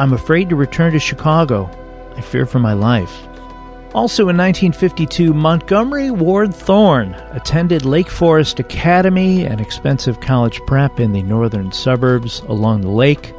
I'm 0.00 0.14
afraid 0.14 0.48
to 0.48 0.56
return 0.56 0.94
to 0.94 0.98
Chicago. 0.98 1.68
I 2.16 2.22
fear 2.22 2.46
for 2.46 2.58
my 2.58 2.72
life. 2.72 3.28
Also 3.92 4.30
in 4.30 4.36
1952, 4.38 5.34
Montgomery 5.34 6.10
Ward 6.10 6.54
Thorne 6.54 7.12
attended 7.32 7.84
Lake 7.84 8.08
Forest 8.08 8.60
Academy, 8.60 9.44
an 9.44 9.60
expensive 9.60 10.18
college 10.18 10.58
prep 10.66 11.00
in 11.00 11.12
the 11.12 11.22
northern 11.22 11.70
suburbs 11.70 12.40
along 12.48 12.80
the 12.80 12.88
lake. 12.88 13.34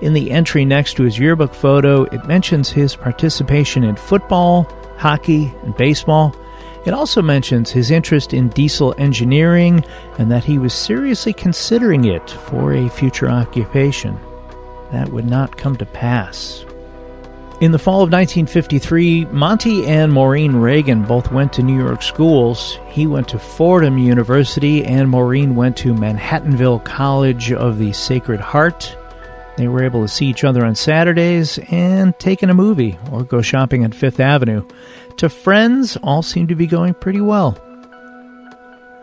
In 0.00 0.12
the 0.12 0.30
entry 0.30 0.64
next 0.64 0.94
to 0.94 1.02
his 1.02 1.18
yearbook 1.18 1.52
photo, 1.52 2.04
it 2.04 2.24
mentions 2.28 2.70
his 2.70 2.94
participation 2.94 3.82
in 3.82 3.96
football, 3.96 4.72
hockey, 4.98 5.52
and 5.64 5.76
baseball. 5.76 6.36
It 6.84 6.94
also 6.94 7.20
mentions 7.20 7.72
his 7.72 7.90
interest 7.90 8.32
in 8.32 8.50
diesel 8.50 8.94
engineering 8.96 9.84
and 10.18 10.30
that 10.30 10.44
he 10.44 10.56
was 10.58 10.72
seriously 10.72 11.32
considering 11.32 12.04
it 12.04 12.30
for 12.30 12.74
a 12.74 12.88
future 12.88 13.28
occupation. 13.28 14.16
That 14.92 15.10
would 15.10 15.26
not 15.26 15.56
come 15.56 15.76
to 15.76 15.86
pass. 15.86 16.64
In 17.58 17.72
the 17.72 17.78
fall 17.78 18.02
of 18.02 18.12
1953, 18.12 19.24
Monty 19.26 19.86
and 19.86 20.12
Maureen 20.12 20.56
Reagan 20.56 21.04
both 21.04 21.32
went 21.32 21.54
to 21.54 21.62
New 21.62 21.78
York 21.78 22.02
schools. 22.02 22.78
He 22.88 23.06
went 23.06 23.28
to 23.28 23.38
Fordham 23.38 23.96
University, 23.96 24.84
and 24.84 25.08
Maureen 25.08 25.56
went 25.56 25.78
to 25.78 25.94
Manhattanville 25.94 26.84
College 26.84 27.52
of 27.52 27.78
the 27.78 27.94
Sacred 27.94 28.40
Heart. 28.40 28.94
They 29.56 29.68
were 29.68 29.82
able 29.82 30.02
to 30.02 30.08
see 30.08 30.26
each 30.26 30.44
other 30.44 30.66
on 30.66 30.74
Saturdays 30.74 31.58
and 31.70 32.18
take 32.18 32.42
in 32.42 32.50
a 32.50 32.54
movie 32.54 32.98
or 33.10 33.24
go 33.24 33.40
shopping 33.40 33.84
on 33.84 33.92
Fifth 33.92 34.20
Avenue. 34.20 34.62
To 35.16 35.30
friends, 35.30 35.96
all 36.02 36.22
seemed 36.22 36.50
to 36.50 36.54
be 36.54 36.66
going 36.66 36.92
pretty 36.92 37.22
well. 37.22 37.56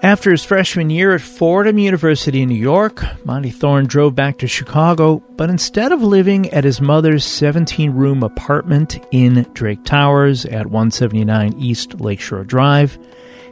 After 0.04 0.32
his 0.32 0.44
freshman 0.44 0.90
year 0.90 1.16
at 1.16 1.22
Fordham 1.22 1.78
University 1.78 2.42
in 2.42 2.50
New 2.50 2.56
York, 2.56 3.06
Monty 3.26 3.52
Thorne 3.52 3.86
drove 3.86 4.14
back 4.14 4.38
to 4.40 4.50
Chicago, 4.50 5.24
but 5.38 5.50
instead 5.50 5.94
of 5.94 6.04
living 6.04 6.50
at 6.50 6.66
his 6.66 6.82
mother's 6.82 7.24
17 7.24 7.92
room 7.92 8.22
apartment 8.22 9.00
in 9.12 9.48
Drake 9.54 9.86
Towers 9.86 10.44
at 10.44 10.66
179 10.66 11.54
East 11.58 12.02
Lakeshore 12.02 12.44
Drive, 12.44 13.00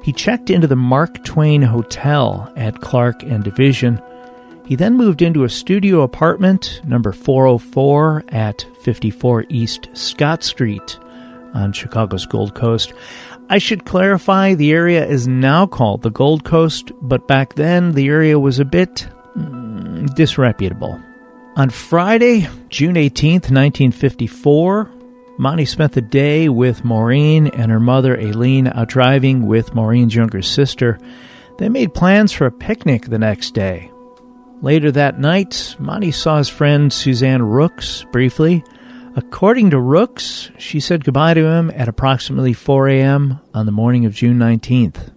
he 0.04 0.12
checked 0.12 0.50
into 0.50 0.68
the 0.68 0.76
Mark 0.76 1.24
Twain 1.24 1.62
Hotel 1.62 2.52
at 2.58 2.82
Clark 2.82 3.24
and 3.24 3.46
Division. 3.46 4.02
He 4.66 4.76
then 4.76 4.98
moved 4.98 5.22
into 5.22 5.46
a 5.46 5.50
studio 5.50 6.02
apartment, 6.02 6.82
number 6.84 7.14
404 7.14 8.26
at 8.28 8.66
54 8.82 9.46
East 9.48 9.88
Scott 9.94 10.44
Street 10.44 11.00
on 11.54 11.72
Chicago's 11.72 12.26
Gold 12.26 12.56
Coast. 12.56 12.94
I 13.52 13.58
should 13.58 13.84
clarify 13.84 14.54
the 14.54 14.72
area 14.72 15.06
is 15.06 15.28
now 15.28 15.68
called 15.68 16.04
the 16.04 16.10
Gold 16.10 16.46
Coast, 16.46 16.94
but 17.02 17.28
back 17.28 17.56
then 17.56 17.92
the 17.92 18.08
area 18.08 18.40
was 18.40 18.60
a 18.60 18.66
bit 18.66 19.10
mm, 19.36 20.08
disreputable. 20.16 20.98
On 21.58 21.70
Friday, 21.70 22.48
June 22.70 22.96
18th, 22.96 23.52
1954, 23.52 24.90
Monty 25.38 25.66
spent 25.66 25.92
the 25.92 26.02
day 26.02 26.48
with 26.48 26.86
Maureen 26.86 27.48
and 27.48 27.70
her 27.70 27.80
mother 27.82 28.18
Aileen 28.18 28.68
out 28.68 28.88
driving 28.88 29.46
with 29.46 29.76
Maureen's 29.76 30.16
younger 30.16 30.42
sister. 30.42 30.98
They 31.58 31.68
made 31.68 31.94
plans 31.94 32.32
for 32.32 32.46
a 32.46 32.52
picnic 32.54 33.08
the 33.08 33.20
next 33.20 33.54
day. 33.54 33.92
Later 34.62 34.94
that 34.94 35.20
night, 35.20 35.76
Monty 35.78 36.12
saw 36.12 36.38
his 36.38 36.48
friend 36.48 36.94
Suzanne 36.94 37.42
Rooks 37.44 38.06
briefly. 38.14 38.64
According 39.14 39.72
to 39.72 39.80
Rooks, 39.80 40.52
she 40.58 40.80
said 40.80 41.04
goodbye 41.04 41.34
to 41.34 41.46
him 41.46 41.70
at 41.76 41.90
approximately 41.90 42.54
4 42.54 42.88
a.m. 42.88 43.42
on 43.54 43.66
the 43.66 43.72
morning 43.72 44.06
of 44.06 44.14
June 44.14 44.40
19th. 44.40 45.12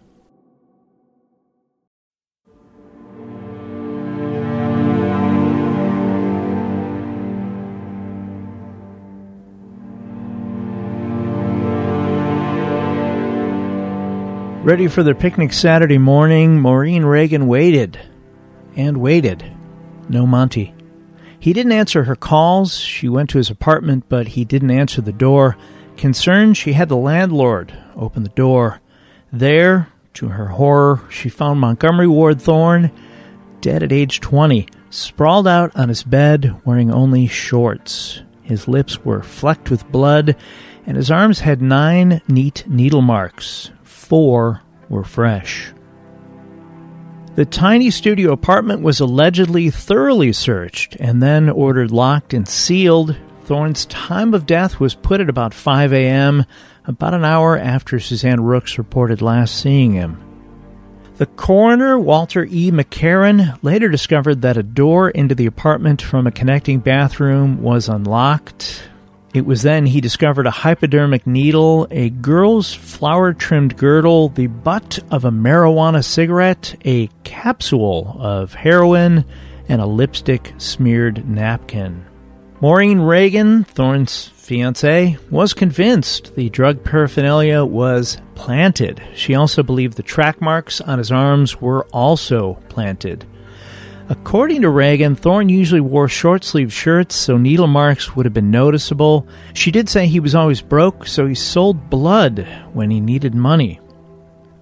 Ready 14.65 14.89
for 14.89 15.05
their 15.05 15.15
picnic 15.15 15.53
Saturday 15.53 15.99
morning, 15.99 16.59
Maureen 16.59 17.05
Reagan 17.05 17.47
waited 17.47 18.01
and 18.75 18.97
waited. 18.97 19.45
No 20.09 20.27
Monty. 20.27 20.74
He 21.45 21.53
didn't 21.53 21.73
answer 21.73 22.05
her 22.05 22.17
calls. 22.17 22.79
She 22.79 23.07
went 23.07 23.29
to 23.29 23.37
his 23.37 23.51
apartment, 23.51 24.07
but 24.09 24.29
he 24.29 24.47
didn't 24.47 24.71
answer 24.71 25.03
the 25.03 25.13
door. 25.13 25.59
Concerned, 25.95 26.57
she 26.57 26.73
had 26.73 26.89
the 26.89 26.97
landlord 26.97 27.71
open 27.95 28.23
the 28.23 28.31
door. 28.31 28.81
There, 29.31 29.89
to 30.15 30.29
her 30.29 30.47
horror, 30.47 31.03
she 31.11 31.29
found 31.29 31.61
Montgomery 31.61 32.07
Ward 32.07 32.41
Thorne 32.41 32.91
dead 33.61 33.83
at 33.83 33.93
age 33.93 34.23
20, 34.23 34.67
sprawled 34.89 35.47
out 35.47 35.77
on 35.77 35.91
his 35.91 36.03
bed 36.03 36.59
wearing 36.65 36.91
only 36.91 37.27
shorts. 37.27 38.23
His 38.41 38.67
lips 38.67 39.05
were 39.05 39.23
flecked 39.23 39.71
with 39.71 39.93
blood, 39.93 40.37
and 40.87 40.97
his 40.97 41.11
arms 41.11 41.41
had 41.41 41.61
nine 41.61 42.23
neat 42.27 42.65
needle 42.67 43.03
marks. 43.03 43.71
Four 43.83 44.63
were 44.89 45.05
fresh. 45.05 45.75
The 47.35 47.45
tiny 47.45 47.91
studio 47.91 48.31
apartment 48.31 48.83
was 48.83 49.01
allegedly 49.01 49.69
thoroughly 49.69 50.33
searched 50.33 50.95
and 51.01 51.21
then 51.21 51.51
ordered 51.51 51.91
locked 51.91 52.33
and 52.33 52.47
sealed. 52.47 53.17
Thorne's 53.43 53.87
time 53.87 54.35
of 54.35 54.47
death 54.47 54.79
was 54.79 54.95
put 54.95 55.21
at 55.21 55.29
about 55.29 55.53
5 55.53 55.93
a.m., 55.93 56.45
about 56.85 57.13
an 57.13 57.25
hour 57.25 57.59
after 57.59 57.99
Suzanne 57.99 58.41
Rooks 58.41 58.79
reported 58.79 59.21
last 59.21 59.61
seeing 59.61 59.95
him. 59.95 60.23
The 61.17 61.27
coroner, 61.27 61.99
Walter 61.99 62.45
E. 62.45 62.71
McCarron, 62.71 63.59
later 63.63 63.89
discovered 63.89 64.43
that 64.43 64.57
a 64.57 64.63
door 64.63 65.11
into 65.11 65.35
the 65.35 65.47
apartment 65.47 66.03
from 66.03 66.29
a 66.29 66.33
connecting 66.33 66.79
bathroom 66.79 67.63
was 67.63 67.89
unlocked. 67.89 68.89
It 69.35 69.45
was 69.45 69.63
then 69.63 69.87
he 69.87 70.01
discovered 70.01 70.47
a 70.47 70.53
hypodermic 70.53 71.27
needle, 71.27 71.89
a 71.91 72.11
girl's 72.11 72.73
flower 72.73 73.33
trimmed 73.33 73.77
girdle, 73.77 74.29
the 74.29 74.47
butt 74.47 75.01
of 75.11 75.25
a 75.25 75.33
marijuana 75.33 76.05
cigarette, 76.05 76.77
a 76.85 77.09
capsule 77.25 78.17
of 78.21 78.55
heroin, 78.55 79.25
and 79.69 79.81
a 79.81 79.87
lipstick 79.87 80.55
smeared 80.59 81.29
napkin. 81.29 82.07
Maureen 82.61 83.01
Reagan, 83.01 83.65
Thorne's 83.65 84.29
fiancee, 84.37 85.17
was 85.33 85.53
convinced 85.53 86.37
the 86.37 86.49
drug 86.51 86.85
paraphernalia 86.85 87.65
was 87.65 88.19
planted. 88.37 89.03
She 89.17 89.35
also 89.35 89.65
believed 89.65 89.97
the 89.97 90.05
track 90.05 90.41
marks 90.41 90.81
on 90.81 90.99
his 90.99 91.11
arms 91.11 91.61
were 91.61 91.87
also 91.87 92.55
planted. 92.69 93.27
According 94.09 94.63
to 94.63 94.69
Reagan, 94.69 95.15
Thorne 95.15 95.49
usually 95.49 95.81
wore 95.81 96.09
short 96.09 96.45
sleeved 96.45 96.73
shirts, 96.73 97.15
so 97.15 97.39
needle 97.39 97.67
marks 97.67 98.15
would 98.15 98.27
have 98.27 98.35
been 98.35 98.51
noticeable. 98.51 99.27
She 99.55 99.71
did 99.71 99.89
say 99.89 100.07
he 100.07 100.21
was 100.21 100.35
always 100.35 100.61
broke, 100.61 101.07
so 101.07 101.27
he 101.27 101.35
sold 101.35 101.89
blood 101.89 102.47
when 102.75 102.91
he 102.91 103.01
needed 103.01 103.35
money. 103.35 103.81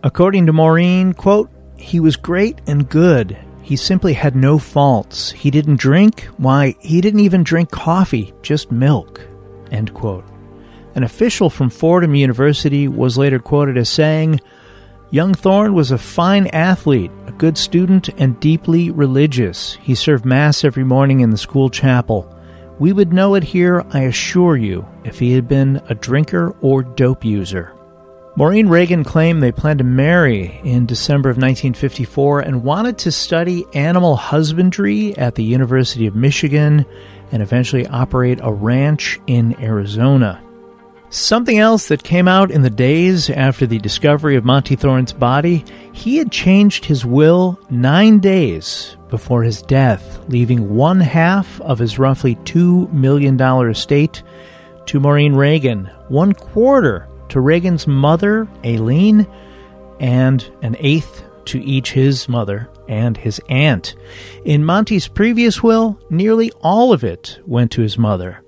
According 0.05 0.47
to 0.47 0.53
Maureen, 0.53 1.13
quote, 1.13 1.51
he 1.77 1.99
was 1.99 2.15
great 2.15 2.61
and 2.69 2.89
good. 2.89 3.37
He 3.63 3.75
simply 3.75 4.13
had 4.13 4.37
no 4.37 4.59
faults. 4.59 5.33
He 5.33 5.51
didn't 5.51 5.81
drink. 5.81 6.29
Why, 6.37 6.77
he 6.81 7.01
didn't 7.01 7.21
even 7.21 7.43
drink 7.43 7.71
coffee, 7.71 8.33
just 8.43 8.71
milk. 8.71 9.21
End 9.73 9.93
quote. 9.93 10.25
An 10.95 11.03
official 11.03 11.51
from 11.51 11.71
Fordham 11.71 12.15
University 12.15 12.87
was 12.87 13.19
later 13.19 13.41
quoted 13.41 13.77
as 13.77 13.89
saying, 13.89 14.41
Young 15.13 15.35
Thorne 15.35 15.75
was 15.75 15.91
a 15.91 15.99
fine 15.99 16.47
athlete, 16.47 17.11
a 17.27 17.33
good 17.33 17.59
student, 17.59 18.09
and 18.17 18.41
deeply 18.41 18.91
religious. 18.91 19.75
He 19.83 19.95
served 19.95 20.25
Mass 20.25 20.65
every 20.65 20.85
morning 20.85 21.21
in 21.21 21.29
the 21.29 21.37
school 21.37 21.69
chapel. 21.69 22.35
We 22.79 22.95
would 22.95 23.13
know 23.13 23.35
it 23.35 23.45
here, 23.45 23.85
I 23.91 24.05
assure 24.05 24.57
you, 24.57 24.89
if 25.05 25.19
he 25.19 25.33
had 25.33 25.47
been 25.47 25.83
a 25.91 25.95
drinker 25.95 26.57
or 26.63 26.83
dope 26.83 27.27
user. 27.27 27.75
Maureen 28.37 28.69
Reagan 28.69 29.05
claimed 29.05 29.43
they 29.43 29.53
planned 29.53 29.81
to 29.81 29.85
marry 29.85 30.59
in 30.65 30.87
December 30.87 31.29
of 31.29 31.37
1954 31.37 32.41
and 32.41 32.65
wanted 32.65 32.97
to 32.97 33.13
study 33.13 33.67
animal 33.75 34.17
husbandry 34.17 35.15
at 35.19 35.35
the 35.35 35.45
University 35.45 36.07
of 36.07 36.17
Michigan 36.17 36.87
and 37.33 37.43
eventually 37.43 37.87
operate 37.87 38.39
a 38.43 38.51
ranch 38.51 39.21
in 39.27 39.61
Arizona. 39.61 40.43
Something 41.13 41.59
else 41.59 41.89
that 41.89 42.03
came 42.03 42.27
out 42.27 42.51
in 42.51 42.63
the 42.63 42.71
days 42.71 43.29
after 43.29 43.67
the 43.67 43.79
discovery 43.79 44.35
of 44.35 44.47
Monty 44.47 44.77
Thorne's 44.77 45.13
body, 45.13 45.63
he 45.93 46.17
had 46.17 46.33
changed 46.33 46.87
his 46.87 47.05
will 47.05 47.61
nine 47.69 48.19
days 48.19 48.97
before 49.11 49.43
his 49.43 49.61
death, 49.61 50.27
leaving 50.29 50.75
one 50.75 51.01
half 51.01 51.61
of 51.61 51.79
his 51.79 51.99
roughly 51.99 52.37
$2 52.37 52.91
million 52.95 53.39
estate 53.69 54.23
to 54.87 55.01
Maureen 55.01 55.35
Reagan, 55.35 55.85
one 56.09 56.33
quarter 56.33 57.07
to 57.29 57.41
Reagan's 57.41 57.87
mother, 57.87 58.49
Aileen, 58.65 59.27
and 60.01 60.51
an 60.63 60.77
eighth 60.79 61.25
to 61.45 61.63
each 61.63 61.93
his 61.93 62.27
mother 62.27 62.71
and 62.89 63.19
his 63.19 63.39
aunt. 63.51 63.97
In 64.47 64.65
Monty's 64.65 65.09
previous 65.09 65.63
will, 65.63 66.01
nearly 66.09 66.51
all 66.63 66.91
of 66.91 67.05
it 67.05 67.39
went 67.45 67.71
to 67.73 67.83
his 67.83 67.99
mother. 67.99 68.43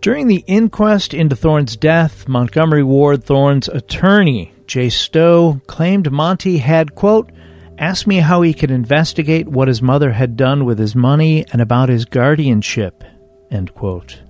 During 0.00 0.28
the 0.28 0.44
inquest 0.46 1.12
into 1.12 1.36
Thorne's 1.36 1.76
death, 1.76 2.26
Montgomery 2.26 2.82
Ward 2.82 3.22
Thorne's 3.22 3.68
attorney, 3.68 4.50
Jay 4.66 4.88
Stowe, 4.88 5.60
claimed 5.66 6.10
Monty 6.10 6.56
had, 6.56 6.94
quote, 6.94 7.30
asked 7.76 8.06
me 8.06 8.16
how 8.16 8.40
he 8.40 8.54
could 8.54 8.70
investigate 8.70 9.46
what 9.46 9.68
his 9.68 9.82
mother 9.82 10.12
had 10.12 10.38
done 10.38 10.64
with 10.64 10.78
his 10.78 10.94
money 10.94 11.44
and 11.52 11.60
about 11.60 11.90
his 11.90 12.06
guardianship, 12.06 13.04
end 13.50 13.74
quote. 13.74 14.22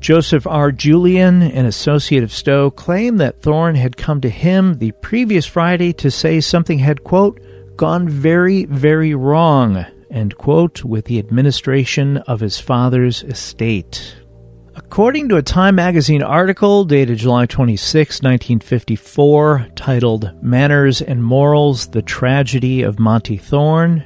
Joseph 0.00 0.46
R. 0.46 0.72
Julian, 0.72 1.42
an 1.42 1.66
associate 1.66 2.22
of 2.22 2.32
Stowe, 2.32 2.70
claimed 2.70 3.20
that 3.20 3.42
Thorne 3.42 3.74
had 3.74 3.98
come 3.98 4.22
to 4.22 4.30
him 4.30 4.78
the 4.78 4.92
previous 5.02 5.44
Friday 5.44 5.92
to 5.94 6.10
say 6.10 6.40
something 6.40 6.78
had, 6.78 7.04
quote, 7.04 7.40
gone 7.76 8.08
very, 8.08 8.64
very 8.64 9.14
wrong, 9.14 9.84
end 10.10 10.38
quote, 10.38 10.82
with 10.82 11.04
the 11.04 11.18
administration 11.18 12.16
of 12.18 12.40
his 12.40 12.58
father's 12.58 13.22
estate. 13.22 14.14
According 14.76 15.28
to 15.28 15.36
a 15.36 15.42
Time 15.42 15.76
magazine 15.76 16.22
article 16.22 16.84
dated 16.84 17.18
July 17.18 17.46
26, 17.46 18.22
1954, 18.22 19.68
titled 19.76 20.32
Manners 20.42 21.00
and 21.00 21.22
Morals 21.22 21.86
The 21.86 22.02
Tragedy 22.02 22.82
of 22.82 22.98
Monty 22.98 23.36
Thorne, 23.36 24.04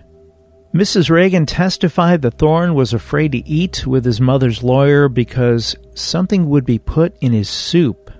Mrs. 0.75 1.09
Reagan 1.09 1.47
testified 1.47 2.21
that 2.21 2.39
Thorne 2.39 2.75
was 2.75 2.93
afraid 2.93 3.33
to 3.33 3.49
eat 3.49 3.87
with 3.87 4.05
his 4.05 4.21
mother's 4.21 4.63
lawyer 4.63 5.09
because 5.09 5.75
something 5.95 6.51
would 6.51 6.67
be 6.67 6.79
put 6.79 7.17
in 7.23 7.33
his 7.33 7.49
soup. 7.49 8.11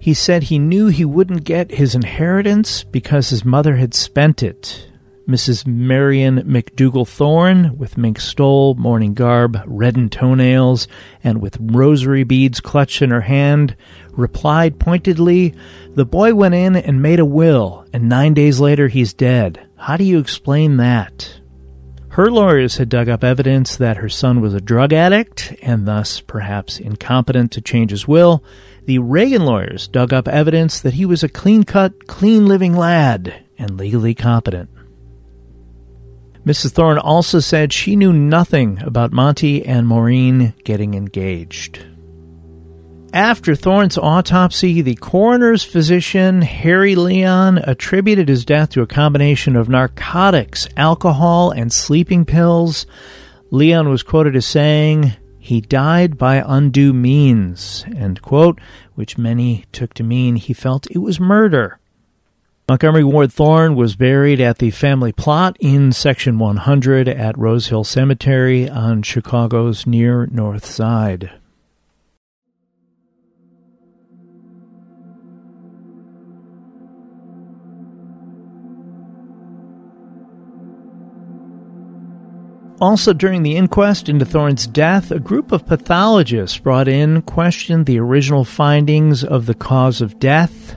He 0.00 0.14
said 0.14 0.42
he 0.42 0.58
knew 0.58 0.88
he 0.88 1.04
wouldn't 1.04 1.44
get 1.44 1.70
his 1.70 1.94
inheritance 1.94 2.82
because 2.82 3.30
his 3.30 3.44
mother 3.44 3.76
had 3.76 3.94
spent 3.94 4.42
it. 4.42 4.90
Mrs. 5.28 5.66
Marion 5.66 6.42
McDougal 6.42 7.08
Thorne, 7.08 7.78
with 7.78 7.96
mink 7.96 8.20
stole, 8.20 8.74
morning 8.74 9.14
garb, 9.14 9.58
reddened 9.64 10.12
toenails, 10.12 10.86
and 11.22 11.40
with 11.40 11.56
rosary 11.58 12.24
beads 12.24 12.60
clutched 12.60 13.00
in 13.00 13.10
her 13.10 13.22
hand, 13.22 13.74
replied 14.10 14.78
pointedly, 14.78 15.54
The 15.94 16.04
boy 16.04 16.34
went 16.34 16.54
in 16.54 16.76
and 16.76 17.00
made 17.00 17.20
a 17.20 17.24
will, 17.24 17.86
and 17.90 18.06
nine 18.06 18.34
days 18.34 18.60
later 18.60 18.88
he's 18.88 19.14
dead. 19.14 19.66
How 19.76 19.96
do 19.96 20.04
you 20.04 20.18
explain 20.18 20.76
that? 20.76 21.40
Her 22.08 22.30
lawyers 22.30 22.76
had 22.76 22.90
dug 22.90 23.08
up 23.08 23.24
evidence 23.24 23.76
that 23.76 23.96
her 23.96 24.10
son 24.10 24.42
was 24.42 24.52
a 24.52 24.60
drug 24.60 24.92
addict 24.92 25.54
and 25.62 25.88
thus 25.88 26.20
perhaps 26.20 26.78
incompetent 26.78 27.50
to 27.52 27.62
change 27.62 27.90
his 27.90 28.06
will. 28.06 28.44
The 28.84 28.98
Reagan 28.98 29.46
lawyers 29.46 29.88
dug 29.88 30.12
up 30.12 30.28
evidence 30.28 30.80
that 30.80 30.94
he 30.94 31.06
was 31.06 31.24
a 31.24 31.28
clean 31.30 31.64
cut, 31.64 32.06
clean 32.06 32.46
living 32.46 32.76
lad 32.76 33.42
and 33.58 33.78
legally 33.78 34.14
competent. 34.14 34.68
Mrs. 36.44 36.72
Thorne 36.72 36.98
also 36.98 37.40
said 37.40 37.72
she 37.72 37.96
knew 37.96 38.12
nothing 38.12 38.78
about 38.82 39.12
Monty 39.12 39.64
and 39.64 39.88
Maureen 39.88 40.52
getting 40.64 40.94
engaged. 40.94 41.86
After 43.14 43.54
Thorne's 43.54 43.96
autopsy, 43.96 44.82
the 44.82 44.96
coroner's 44.96 45.62
physician, 45.62 46.42
Harry 46.42 46.96
Leon, 46.96 47.58
attributed 47.58 48.28
his 48.28 48.44
death 48.44 48.70
to 48.70 48.82
a 48.82 48.86
combination 48.86 49.56
of 49.56 49.68
narcotics, 49.68 50.68
alcohol, 50.76 51.50
and 51.52 51.72
sleeping 51.72 52.24
pills. 52.24 52.86
Leon 53.50 53.88
was 53.88 54.02
quoted 54.02 54.34
as 54.34 54.44
saying, 54.44 55.12
he 55.38 55.60
died 55.60 56.18
by 56.18 56.42
undue 56.44 56.92
means, 56.92 57.84
end 57.94 58.20
quote, 58.20 58.58
which 58.94 59.16
many 59.18 59.64
took 59.72 59.94
to 59.94 60.02
mean 60.02 60.36
he 60.36 60.52
felt 60.52 60.90
it 60.90 60.98
was 60.98 61.20
murder. 61.20 61.78
Montgomery 62.66 63.04
Ward 63.04 63.30
Thorne 63.30 63.74
was 63.74 63.94
buried 63.94 64.40
at 64.40 64.56
the 64.56 64.70
family 64.70 65.12
plot 65.12 65.58
in 65.60 65.92
Section 65.92 66.38
100 66.38 67.10
at 67.10 67.36
Rose 67.36 67.66
Hill 67.66 67.84
Cemetery 67.84 68.70
on 68.70 69.02
Chicago's 69.02 69.86
near 69.86 70.24
north 70.32 70.64
side. 70.64 71.30
Also, 82.80 83.12
during 83.12 83.42
the 83.42 83.56
inquest 83.56 84.08
into 84.08 84.24
Thorne's 84.24 84.66
death, 84.66 85.10
a 85.10 85.20
group 85.20 85.52
of 85.52 85.66
pathologists 85.66 86.56
brought 86.56 86.88
in 86.88 87.20
questioned 87.20 87.84
the 87.84 87.98
original 87.98 88.44
findings 88.46 89.22
of 89.22 89.44
the 89.44 89.54
cause 89.54 90.00
of 90.00 90.18
death 90.18 90.76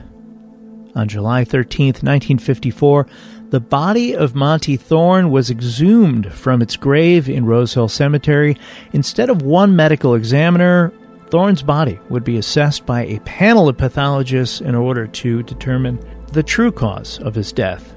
On 0.94 1.06
July 1.06 1.44
13, 1.44 1.86
1954, 1.88 3.06
the 3.50 3.60
body 3.60 4.14
of 4.14 4.34
Monty 4.34 4.76
Thorne 4.76 5.30
was 5.30 5.50
exhumed 5.50 6.32
from 6.32 6.60
its 6.60 6.76
grave 6.76 7.28
in 7.28 7.46
Rose 7.46 7.74
Hill 7.74 7.88
Cemetery. 7.88 8.56
Instead 8.92 9.30
of 9.30 9.42
one 9.42 9.74
medical 9.74 10.14
examiner, 10.14 10.92
Thorne's 11.28 11.62
body 11.62 11.98
would 12.08 12.24
be 12.24 12.38
assessed 12.38 12.86
by 12.86 13.04
a 13.04 13.20
panel 13.20 13.68
of 13.68 13.78
pathologists 13.78 14.60
in 14.60 14.74
order 14.74 15.06
to 15.06 15.42
determine 15.42 15.98
the 16.32 16.42
true 16.42 16.72
cause 16.72 17.18
of 17.20 17.34
his 17.34 17.52
death. 17.52 17.94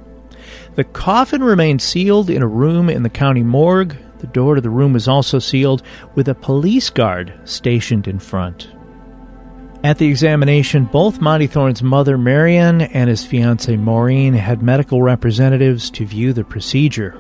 The 0.75 0.84
coffin 0.84 1.43
remained 1.43 1.82
sealed 1.82 2.30
in 2.30 2.41
a 2.41 2.47
room 2.47 2.89
in 2.89 3.04
the 3.04 3.10
county 3.10 3.43
morgue. 3.43 3.95
The 4.19 4.27
door 4.27 4.56
to 4.56 4.62
the 4.62 4.69
room 4.69 4.93
was 4.93 5.08
also 5.08 5.39
sealed 5.39 5.84
with 6.15 6.27
a 6.27 6.36
police 6.36 6.89
guard 6.89 7.34
stationed 7.43 8.08
in 8.08 8.19
front. 8.19 8.69
At 9.83 9.97
the 9.97 10.07
examination, 10.07 10.85
both 10.85 11.21
Monty 11.21 11.47
Thorne's 11.47 11.81
mother, 11.81 12.15
Marion, 12.15 12.81
and 12.81 13.09
his 13.09 13.25
fiancee, 13.25 13.77
Maureen, 13.77 14.35
had 14.35 14.61
medical 14.61 15.01
representatives 15.01 15.89
to 15.91 16.05
view 16.05 16.33
the 16.33 16.43
procedure. 16.43 17.19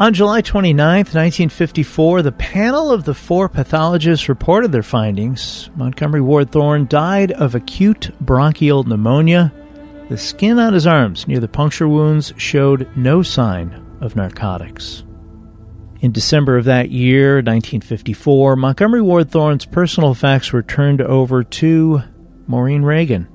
On 0.00 0.12
July 0.12 0.40
29, 0.40 0.76
1954, 0.76 2.22
the 2.22 2.32
panel 2.32 2.90
of 2.90 3.04
the 3.04 3.14
four 3.14 3.48
pathologists 3.48 4.28
reported 4.28 4.72
their 4.72 4.82
findings. 4.82 5.70
Montgomery 5.76 6.20
Ward 6.20 6.50
Thorne 6.50 6.88
died 6.88 7.30
of 7.30 7.54
acute 7.54 8.10
bronchial 8.20 8.82
pneumonia. 8.82 9.52
The 10.08 10.18
skin 10.18 10.58
on 10.58 10.72
his 10.72 10.88
arms 10.88 11.28
near 11.28 11.38
the 11.38 11.46
puncture 11.46 11.86
wounds 11.86 12.32
showed 12.36 12.88
no 12.96 13.22
sign 13.22 13.80
of 14.00 14.16
narcotics. 14.16 15.04
In 16.04 16.12
December 16.12 16.58
of 16.58 16.66
that 16.66 16.90
year, 16.90 17.36
1954, 17.36 18.56
Montgomery 18.56 19.00
Ward 19.00 19.30
Thorne's 19.30 19.64
personal 19.64 20.10
effects 20.10 20.52
were 20.52 20.62
turned 20.62 21.00
over 21.00 21.42
to 21.42 22.02
Maureen 22.46 22.82
Reagan. 22.82 23.26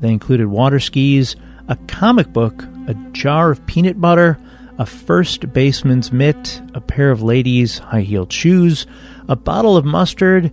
They 0.00 0.10
included 0.10 0.48
water 0.48 0.80
skis, 0.80 1.36
a 1.68 1.76
comic 1.86 2.32
book, 2.32 2.64
a 2.88 2.94
jar 3.12 3.52
of 3.52 3.64
peanut 3.66 4.00
butter, 4.00 4.36
a 4.78 4.84
first 4.84 5.52
baseman's 5.52 6.10
mitt, 6.10 6.60
a 6.74 6.80
pair 6.80 7.12
of 7.12 7.22
ladies' 7.22 7.78
high 7.78 8.00
heeled 8.00 8.32
shoes, 8.32 8.84
a 9.28 9.36
bottle 9.36 9.76
of 9.76 9.84
mustard, 9.84 10.50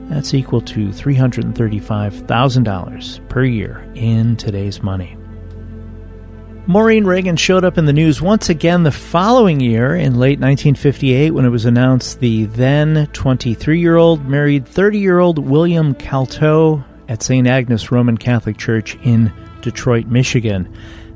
That's 0.10 0.36
equal 0.36 0.62
to 0.62 0.90
$335,000 0.90 3.30
per 3.30 3.44
year 3.44 3.84
in 3.96 4.36
today's 4.36 4.84
money. 4.84 5.18
Maureen 6.66 7.04
Reagan 7.04 7.36
showed 7.36 7.66
up 7.66 7.78
in 7.78 7.84
the 7.84 7.92
news 7.92 8.22
once 8.22 8.48
again 8.48 8.84
the 8.84 8.92
following 8.92 9.60
year 9.60 9.98
in 9.98 10.18
late 10.18 10.40
1958 10.40 11.32
when 11.32 11.44
it 11.44 11.50
was 11.50 11.66
announced 11.66 12.22
the 12.22 12.46
then 12.46 13.06
23 13.12 13.82
year 13.82 13.98
old 13.98 14.26
married 14.30 14.66
30 14.66 14.98
year 14.98 15.20
old 15.20 15.40
William 15.40 15.94
Calto 15.94 16.82
at 17.10 17.22
St. 17.22 17.48
Agnes 17.48 17.92
Roman 17.92 18.18
Catholic 18.18 18.58
Church 18.58 18.96
in 19.04 19.30
Detroit, 19.62 20.08
Michigan. 20.08 20.74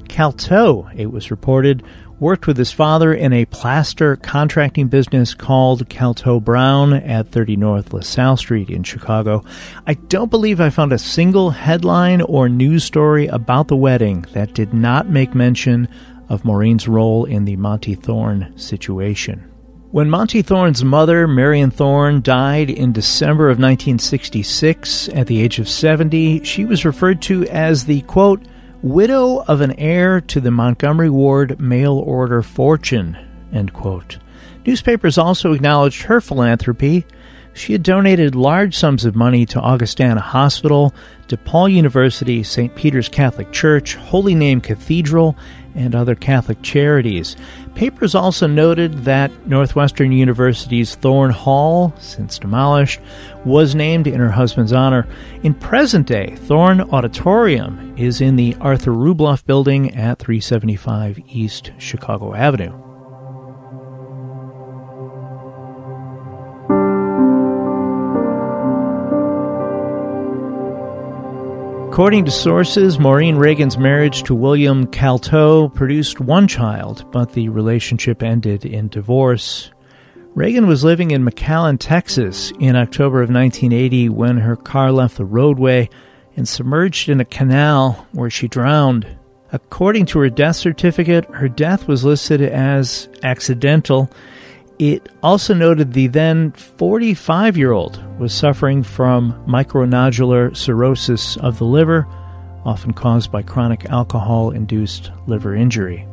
Calto, 0.09 0.93
it 0.93 1.13
was 1.13 1.31
reported, 1.31 1.81
worked 2.19 2.47
with 2.47 2.57
his 2.57 2.71
father 2.71 3.13
in 3.13 3.31
a 3.31 3.45
plaster 3.45 4.15
contracting 4.15 4.87
business 4.87 5.33
called 5.33 5.87
Calto 5.89 6.43
Brown 6.43 6.93
at 6.93 7.31
30 7.31 7.55
North 7.57 7.93
LaSalle 7.93 8.37
Street 8.37 8.69
in 8.69 8.83
Chicago. 8.83 9.43
I 9.85 9.93
don't 9.93 10.31
believe 10.31 10.59
I 10.59 10.69
found 10.69 10.93
a 10.93 10.97
single 10.97 11.51
headline 11.51 12.21
or 12.21 12.49
news 12.49 12.83
story 12.83 13.27
about 13.27 13.67
the 13.67 13.75
wedding 13.75 14.25
that 14.33 14.53
did 14.53 14.73
not 14.73 15.09
make 15.09 15.35
mention 15.35 15.87
of 16.29 16.43
Maureen's 16.43 16.87
role 16.87 17.25
in 17.25 17.45
the 17.45 17.55
Monty 17.55 17.95
Thorne 17.95 18.51
situation. 18.57 19.43
When 19.91 20.09
Monty 20.09 20.41
Thorne's 20.41 20.83
mother, 20.83 21.27
Marion 21.27 21.71
Thorne, 21.71 22.21
died 22.21 22.69
in 22.69 22.91
December 22.91 23.45
of 23.45 23.57
1966 23.57 25.07
at 25.09 25.27
the 25.27 25.41
age 25.41 25.59
of 25.59 25.69
70, 25.69 26.43
she 26.43 26.65
was 26.65 26.83
referred 26.83 27.21
to 27.23 27.47
as 27.47 27.85
the 27.85 28.01
quote, 28.01 28.41
widow 28.87 29.43
of 29.47 29.61
an 29.61 29.73
heir 29.73 30.21
to 30.21 30.39
the 30.39 30.51
Montgomery 30.51 31.09
Ward 31.09 31.59
mail 31.59 31.93
order 31.93 32.41
fortune. 32.41 33.17
Newspapers 34.65 35.17
also 35.17 35.53
acknowledged 35.53 36.03
her 36.03 36.19
philanthropy. 36.19 37.05
She 37.57 37.73
had 37.73 37.81
donated 37.81 38.35
large 38.35 38.77
sums 38.77 39.03
of 39.03 39.15
money 39.15 39.43
to 39.47 39.59
Augustana 39.59 40.21
Hospital, 40.21 40.93
DePaul 41.27 41.73
University, 41.73 42.43
St. 42.43 42.73
Peter's 42.75 43.09
Catholic 43.09 43.51
Church, 43.51 43.95
Holy 43.95 44.35
Name 44.35 44.61
Cathedral, 44.61 45.35
and 45.73 45.95
other 45.95 46.13
Catholic 46.13 46.61
charities. 46.61 47.35
Papers 47.73 48.13
also 48.13 48.45
noted 48.45 49.05
that 49.05 49.47
Northwestern 49.47 50.11
University's 50.11 50.93
Thorne 50.93 51.31
Hall, 51.31 51.95
since 51.97 52.37
demolished, 52.37 52.99
was 53.43 53.73
named 53.73 54.05
in 54.05 54.19
her 54.19 54.31
husband's 54.31 54.71
honor. 54.71 55.07
In 55.41 55.55
present 55.55 56.05
day, 56.05 56.35
Thorne 56.35 56.81
Auditorium 56.81 57.95
is 57.97 58.21
in 58.21 58.35
the 58.35 58.55
Arthur 58.61 58.91
Rubloff 58.91 59.43
building 59.47 59.95
at 59.95 60.19
375 60.19 61.19
East 61.27 61.71
Chicago 61.79 62.35
Avenue. 62.35 62.86
According 71.97 72.25
to 72.25 72.31
sources, 72.31 72.99
Maureen 72.99 73.37
Reagan's 73.37 73.75
marriage 73.75 74.21
to 74.25 74.35
William 74.35 74.85
Calto 74.85 75.73
produced 75.73 76.19
one 76.19 76.47
child, 76.47 77.11
but 77.11 77.33
the 77.33 77.49
relationship 77.49 78.21
ended 78.21 78.65
in 78.65 78.87
divorce. 78.87 79.71
Reagan 80.35 80.67
was 80.67 80.83
living 80.83 81.09
in 81.09 81.25
McAllen, 81.25 81.77
Texas 81.79 82.53
in 82.59 82.75
October 82.75 83.23
of 83.23 83.31
1980 83.31 84.09
when 84.09 84.37
her 84.37 84.55
car 84.55 84.91
left 84.91 85.17
the 85.17 85.25
roadway 85.25 85.89
and 86.35 86.47
submerged 86.47 87.09
in 87.09 87.19
a 87.19 87.25
canal 87.25 88.05
where 88.11 88.29
she 88.29 88.47
drowned. 88.47 89.17
According 89.51 90.05
to 90.05 90.19
her 90.19 90.29
death 90.29 90.57
certificate, 90.57 91.25
her 91.33 91.49
death 91.49 91.87
was 91.87 92.05
listed 92.05 92.43
as 92.43 93.09
accidental 93.23 94.11
it 94.79 95.09
also 95.23 95.53
noted 95.53 95.93
the 95.93 96.07
then 96.07 96.51
45 96.51 97.57
year 97.57 97.71
old 97.71 98.03
was 98.19 98.33
suffering 98.33 98.83
from 98.83 99.33
micronodular 99.47 100.55
cirrhosis 100.55 101.37
of 101.37 101.57
the 101.57 101.65
liver, 101.65 102.07
often 102.63 102.93
caused 102.93 103.31
by 103.31 103.41
chronic 103.41 103.85
alcohol 103.85 104.51
induced 104.51 105.11
liver 105.25 105.55
injury. 105.55 106.07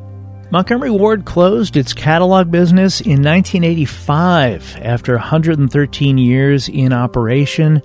Montgomery 0.51 0.91
Ward 0.91 1.25
closed 1.25 1.77
its 1.77 1.93
catalog 1.93 2.51
business 2.51 3.01
in 3.01 3.23
1985 3.23 4.79
after 4.83 5.15
113 5.15 6.19
years 6.19 6.69
in 6.69 6.93
operation. 6.93 7.83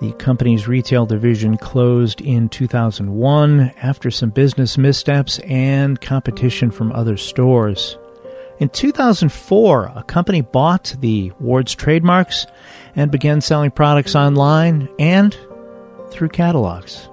The 0.00 0.12
company's 0.12 0.66
retail 0.66 1.06
division 1.06 1.56
closed 1.56 2.20
in 2.20 2.48
2001 2.48 3.72
after 3.82 4.10
some 4.10 4.30
business 4.30 4.78
missteps 4.78 5.38
and 5.40 6.00
competition 6.00 6.70
from 6.70 6.92
other 6.92 7.16
stores. 7.16 7.98
In 8.60 8.68
2004, 8.70 9.92
a 9.94 10.02
company 10.02 10.40
bought 10.40 10.96
the 10.98 11.32
Ward's 11.38 11.74
trademarks 11.74 12.46
and 12.96 13.10
began 13.10 13.40
selling 13.40 13.70
products 13.70 14.16
online 14.16 14.88
and 14.98 15.36
through 16.10 16.30
catalogs. 16.30 17.08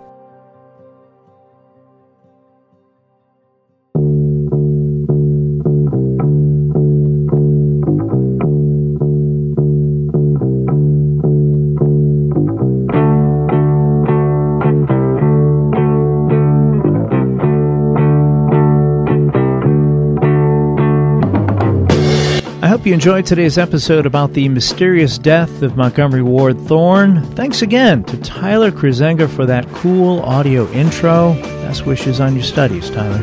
Enjoyed 22.96 23.26
today's 23.26 23.58
episode 23.58 24.06
about 24.06 24.32
the 24.32 24.48
mysterious 24.48 25.18
death 25.18 25.62
of 25.62 25.76
Montgomery 25.76 26.22
Ward 26.22 26.58
Thorne. 26.62 27.22
Thanks 27.36 27.62
again 27.62 28.06
to 28.06 28.16
Tyler 28.22 28.72
Krizenga 28.72 29.30
for 29.30 29.46
that 29.46 29.68
cool 29.74 30.22
audio 30.22 30.66
intro. 30.72 31.34
Best 31.62 31.86
wishes 31.86 32.22
on 32.22 32.36
your 32.36 32.44
studies, 32.46 32.90
Tyler. 32.90 33.20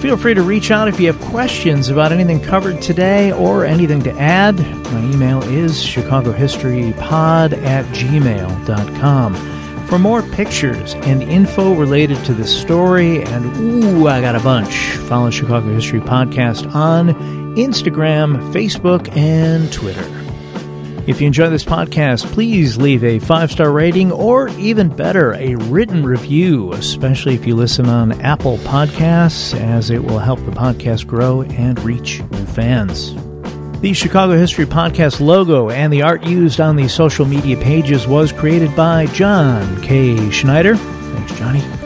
Feel 0.00 0.18
free 0.18 0.34
to 0.34 0.42
reach 0.42 0.70
out 0.70 0.88
if 0.88 1.00
you 1.00 1.06
have 1.06 1.18
questions 1.22 1.88
about 1.88 2.12
anything 2.12 2.38
covered 2.38 2.82
today 2.82 3.32
or 3.32 3.64
anything 3.64 4.02
to 4.02 4.12
add. 4.20 4.58
My 4.92 5.00
email 5.10 5.42
is 5.44 5.82
chicagohistorypod 5.82 7.62
at 7.62 7.86
gmail.com. 7.86 9.34
For 9.86 9.98
more 9.98 10.20
pictures 10.20 10.92
and 10.96 11.22
info 11.22 11.72
related 11.72 12.22
to 12.26 12.34
the 12.34 12.46
story, 12.46 13.22
and 13.22 13.56
ooh, 13.56 14.06
I 14.06 14.20
got 14.20 14.36
a 14.36 14.40
bunch, 14.40 14.74
follow 15.08 15.30
Chicago 15.30 15.72
History 15.72 16.00
Podcast 16.00 16.74
on 16.74 17.47
Instagram, 17.58 18.52
Facebook, 18.52 19.14
and 19.16 19.72
Twitter. 19.72 20.04
If 21.08 21.20
you 21.20 21.26
enjoy 21.26 21.48
this 21.48 21.64
podcast, 21.64 22.30
please 22.32 22.76
leave 22.76 23.02
a 23.02 23.18
five 23.18 23.50
star 23.50 23.72
rating 23.72 24.12
or 24.12 24.48
even 24.50 24.88
better, 24.88 25.32
a 25.34 25.54
written 25.54 26.04
review, 26.04 26.72
especially 26.74 27.34
if 27.34 27.46
you 27.46 27.56
listen 27.56 27.86
on 27.86 28.20
Apple 28.20 28.58
Podcasts, 28.58 29.58
as 29.58 29.90
it 29.90 30.04
will 30.04 30.18
help 30.18 30.38
the 30.44 30.50
podcast 30.50 31.06
grow 31.06 31.42
and 31.42 31.80
reach 31.80 32.20
new 32.30 32.44
fans. 32.46 33.14
The 33.80 33.94
Chicago 33.94 34.36
History 34.36 34.66
Podcast 34.66 35.20
logo 35.20 35.70
and 35.70 35.92
the 35.92 36.02
art 36.02 36.24
used 36.24 36.60
on 36.60 36.76
the 36.76 36.88
social 36.88 37.24
media 37.24 37.56
pages 37.56 38.06
was 38.06 38.30
created 38.30 38.76
by 38.76 39.06
John 39.06 39.80
K. 39.82 40.30
Schneider. 40.30 40.76
Thanks, 40.76 41.38
Johnny. 41.38 41.77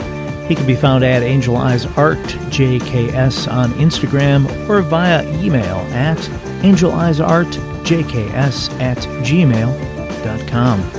He 0.53 0.57
can 0.57 0.67
be 0.67 0.77
found 0.77 1.03
at 1.03 1.23
Angel 1.23 1.57
Eyes 1.57 1.87
Art 1.97 2.19
JKS 2.19 3.51
on 3.51 3.73
Instagram 3.73 4.69
or 4.69 4.83
via 4.83 5.25
email 5.43 5.79
at 5.95 6.19
angeleyesartjks 6.61 8.79
at 8.79 8.99
gmail.com. 9.25 10.93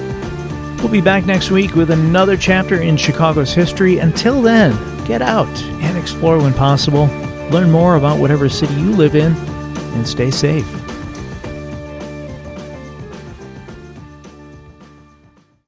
We'll 0.77 0.89
be 0.89 1.01
back 1.01 1.27
next 1.27 1.51
week 1.51 1.75
with 1.75 1.91
another 1.91 2.35
chapter 2.35 2.81
in 2.81 2.97
Chicago's 2.97 3.53
history. 3.53 3.99
Until 3.99 4.41
then, 4.41 4.75
get 5.05 5.21
out 5.21 5.55
and 5.83 5.99
explore 5.99 6.39
when 6.39 6.55
possible. 6.55 7.05
Learn 7.51 7.69
more 7.69 7.95
about 7.95 8.17
whatever 8.17 8.49
city 8.49 8.73
you 8.73 8.95
live 8.95 9.13
in 9.13 9.35
and 9.35 10.07
stay 10.07 10.31
safe. 10.31 10.82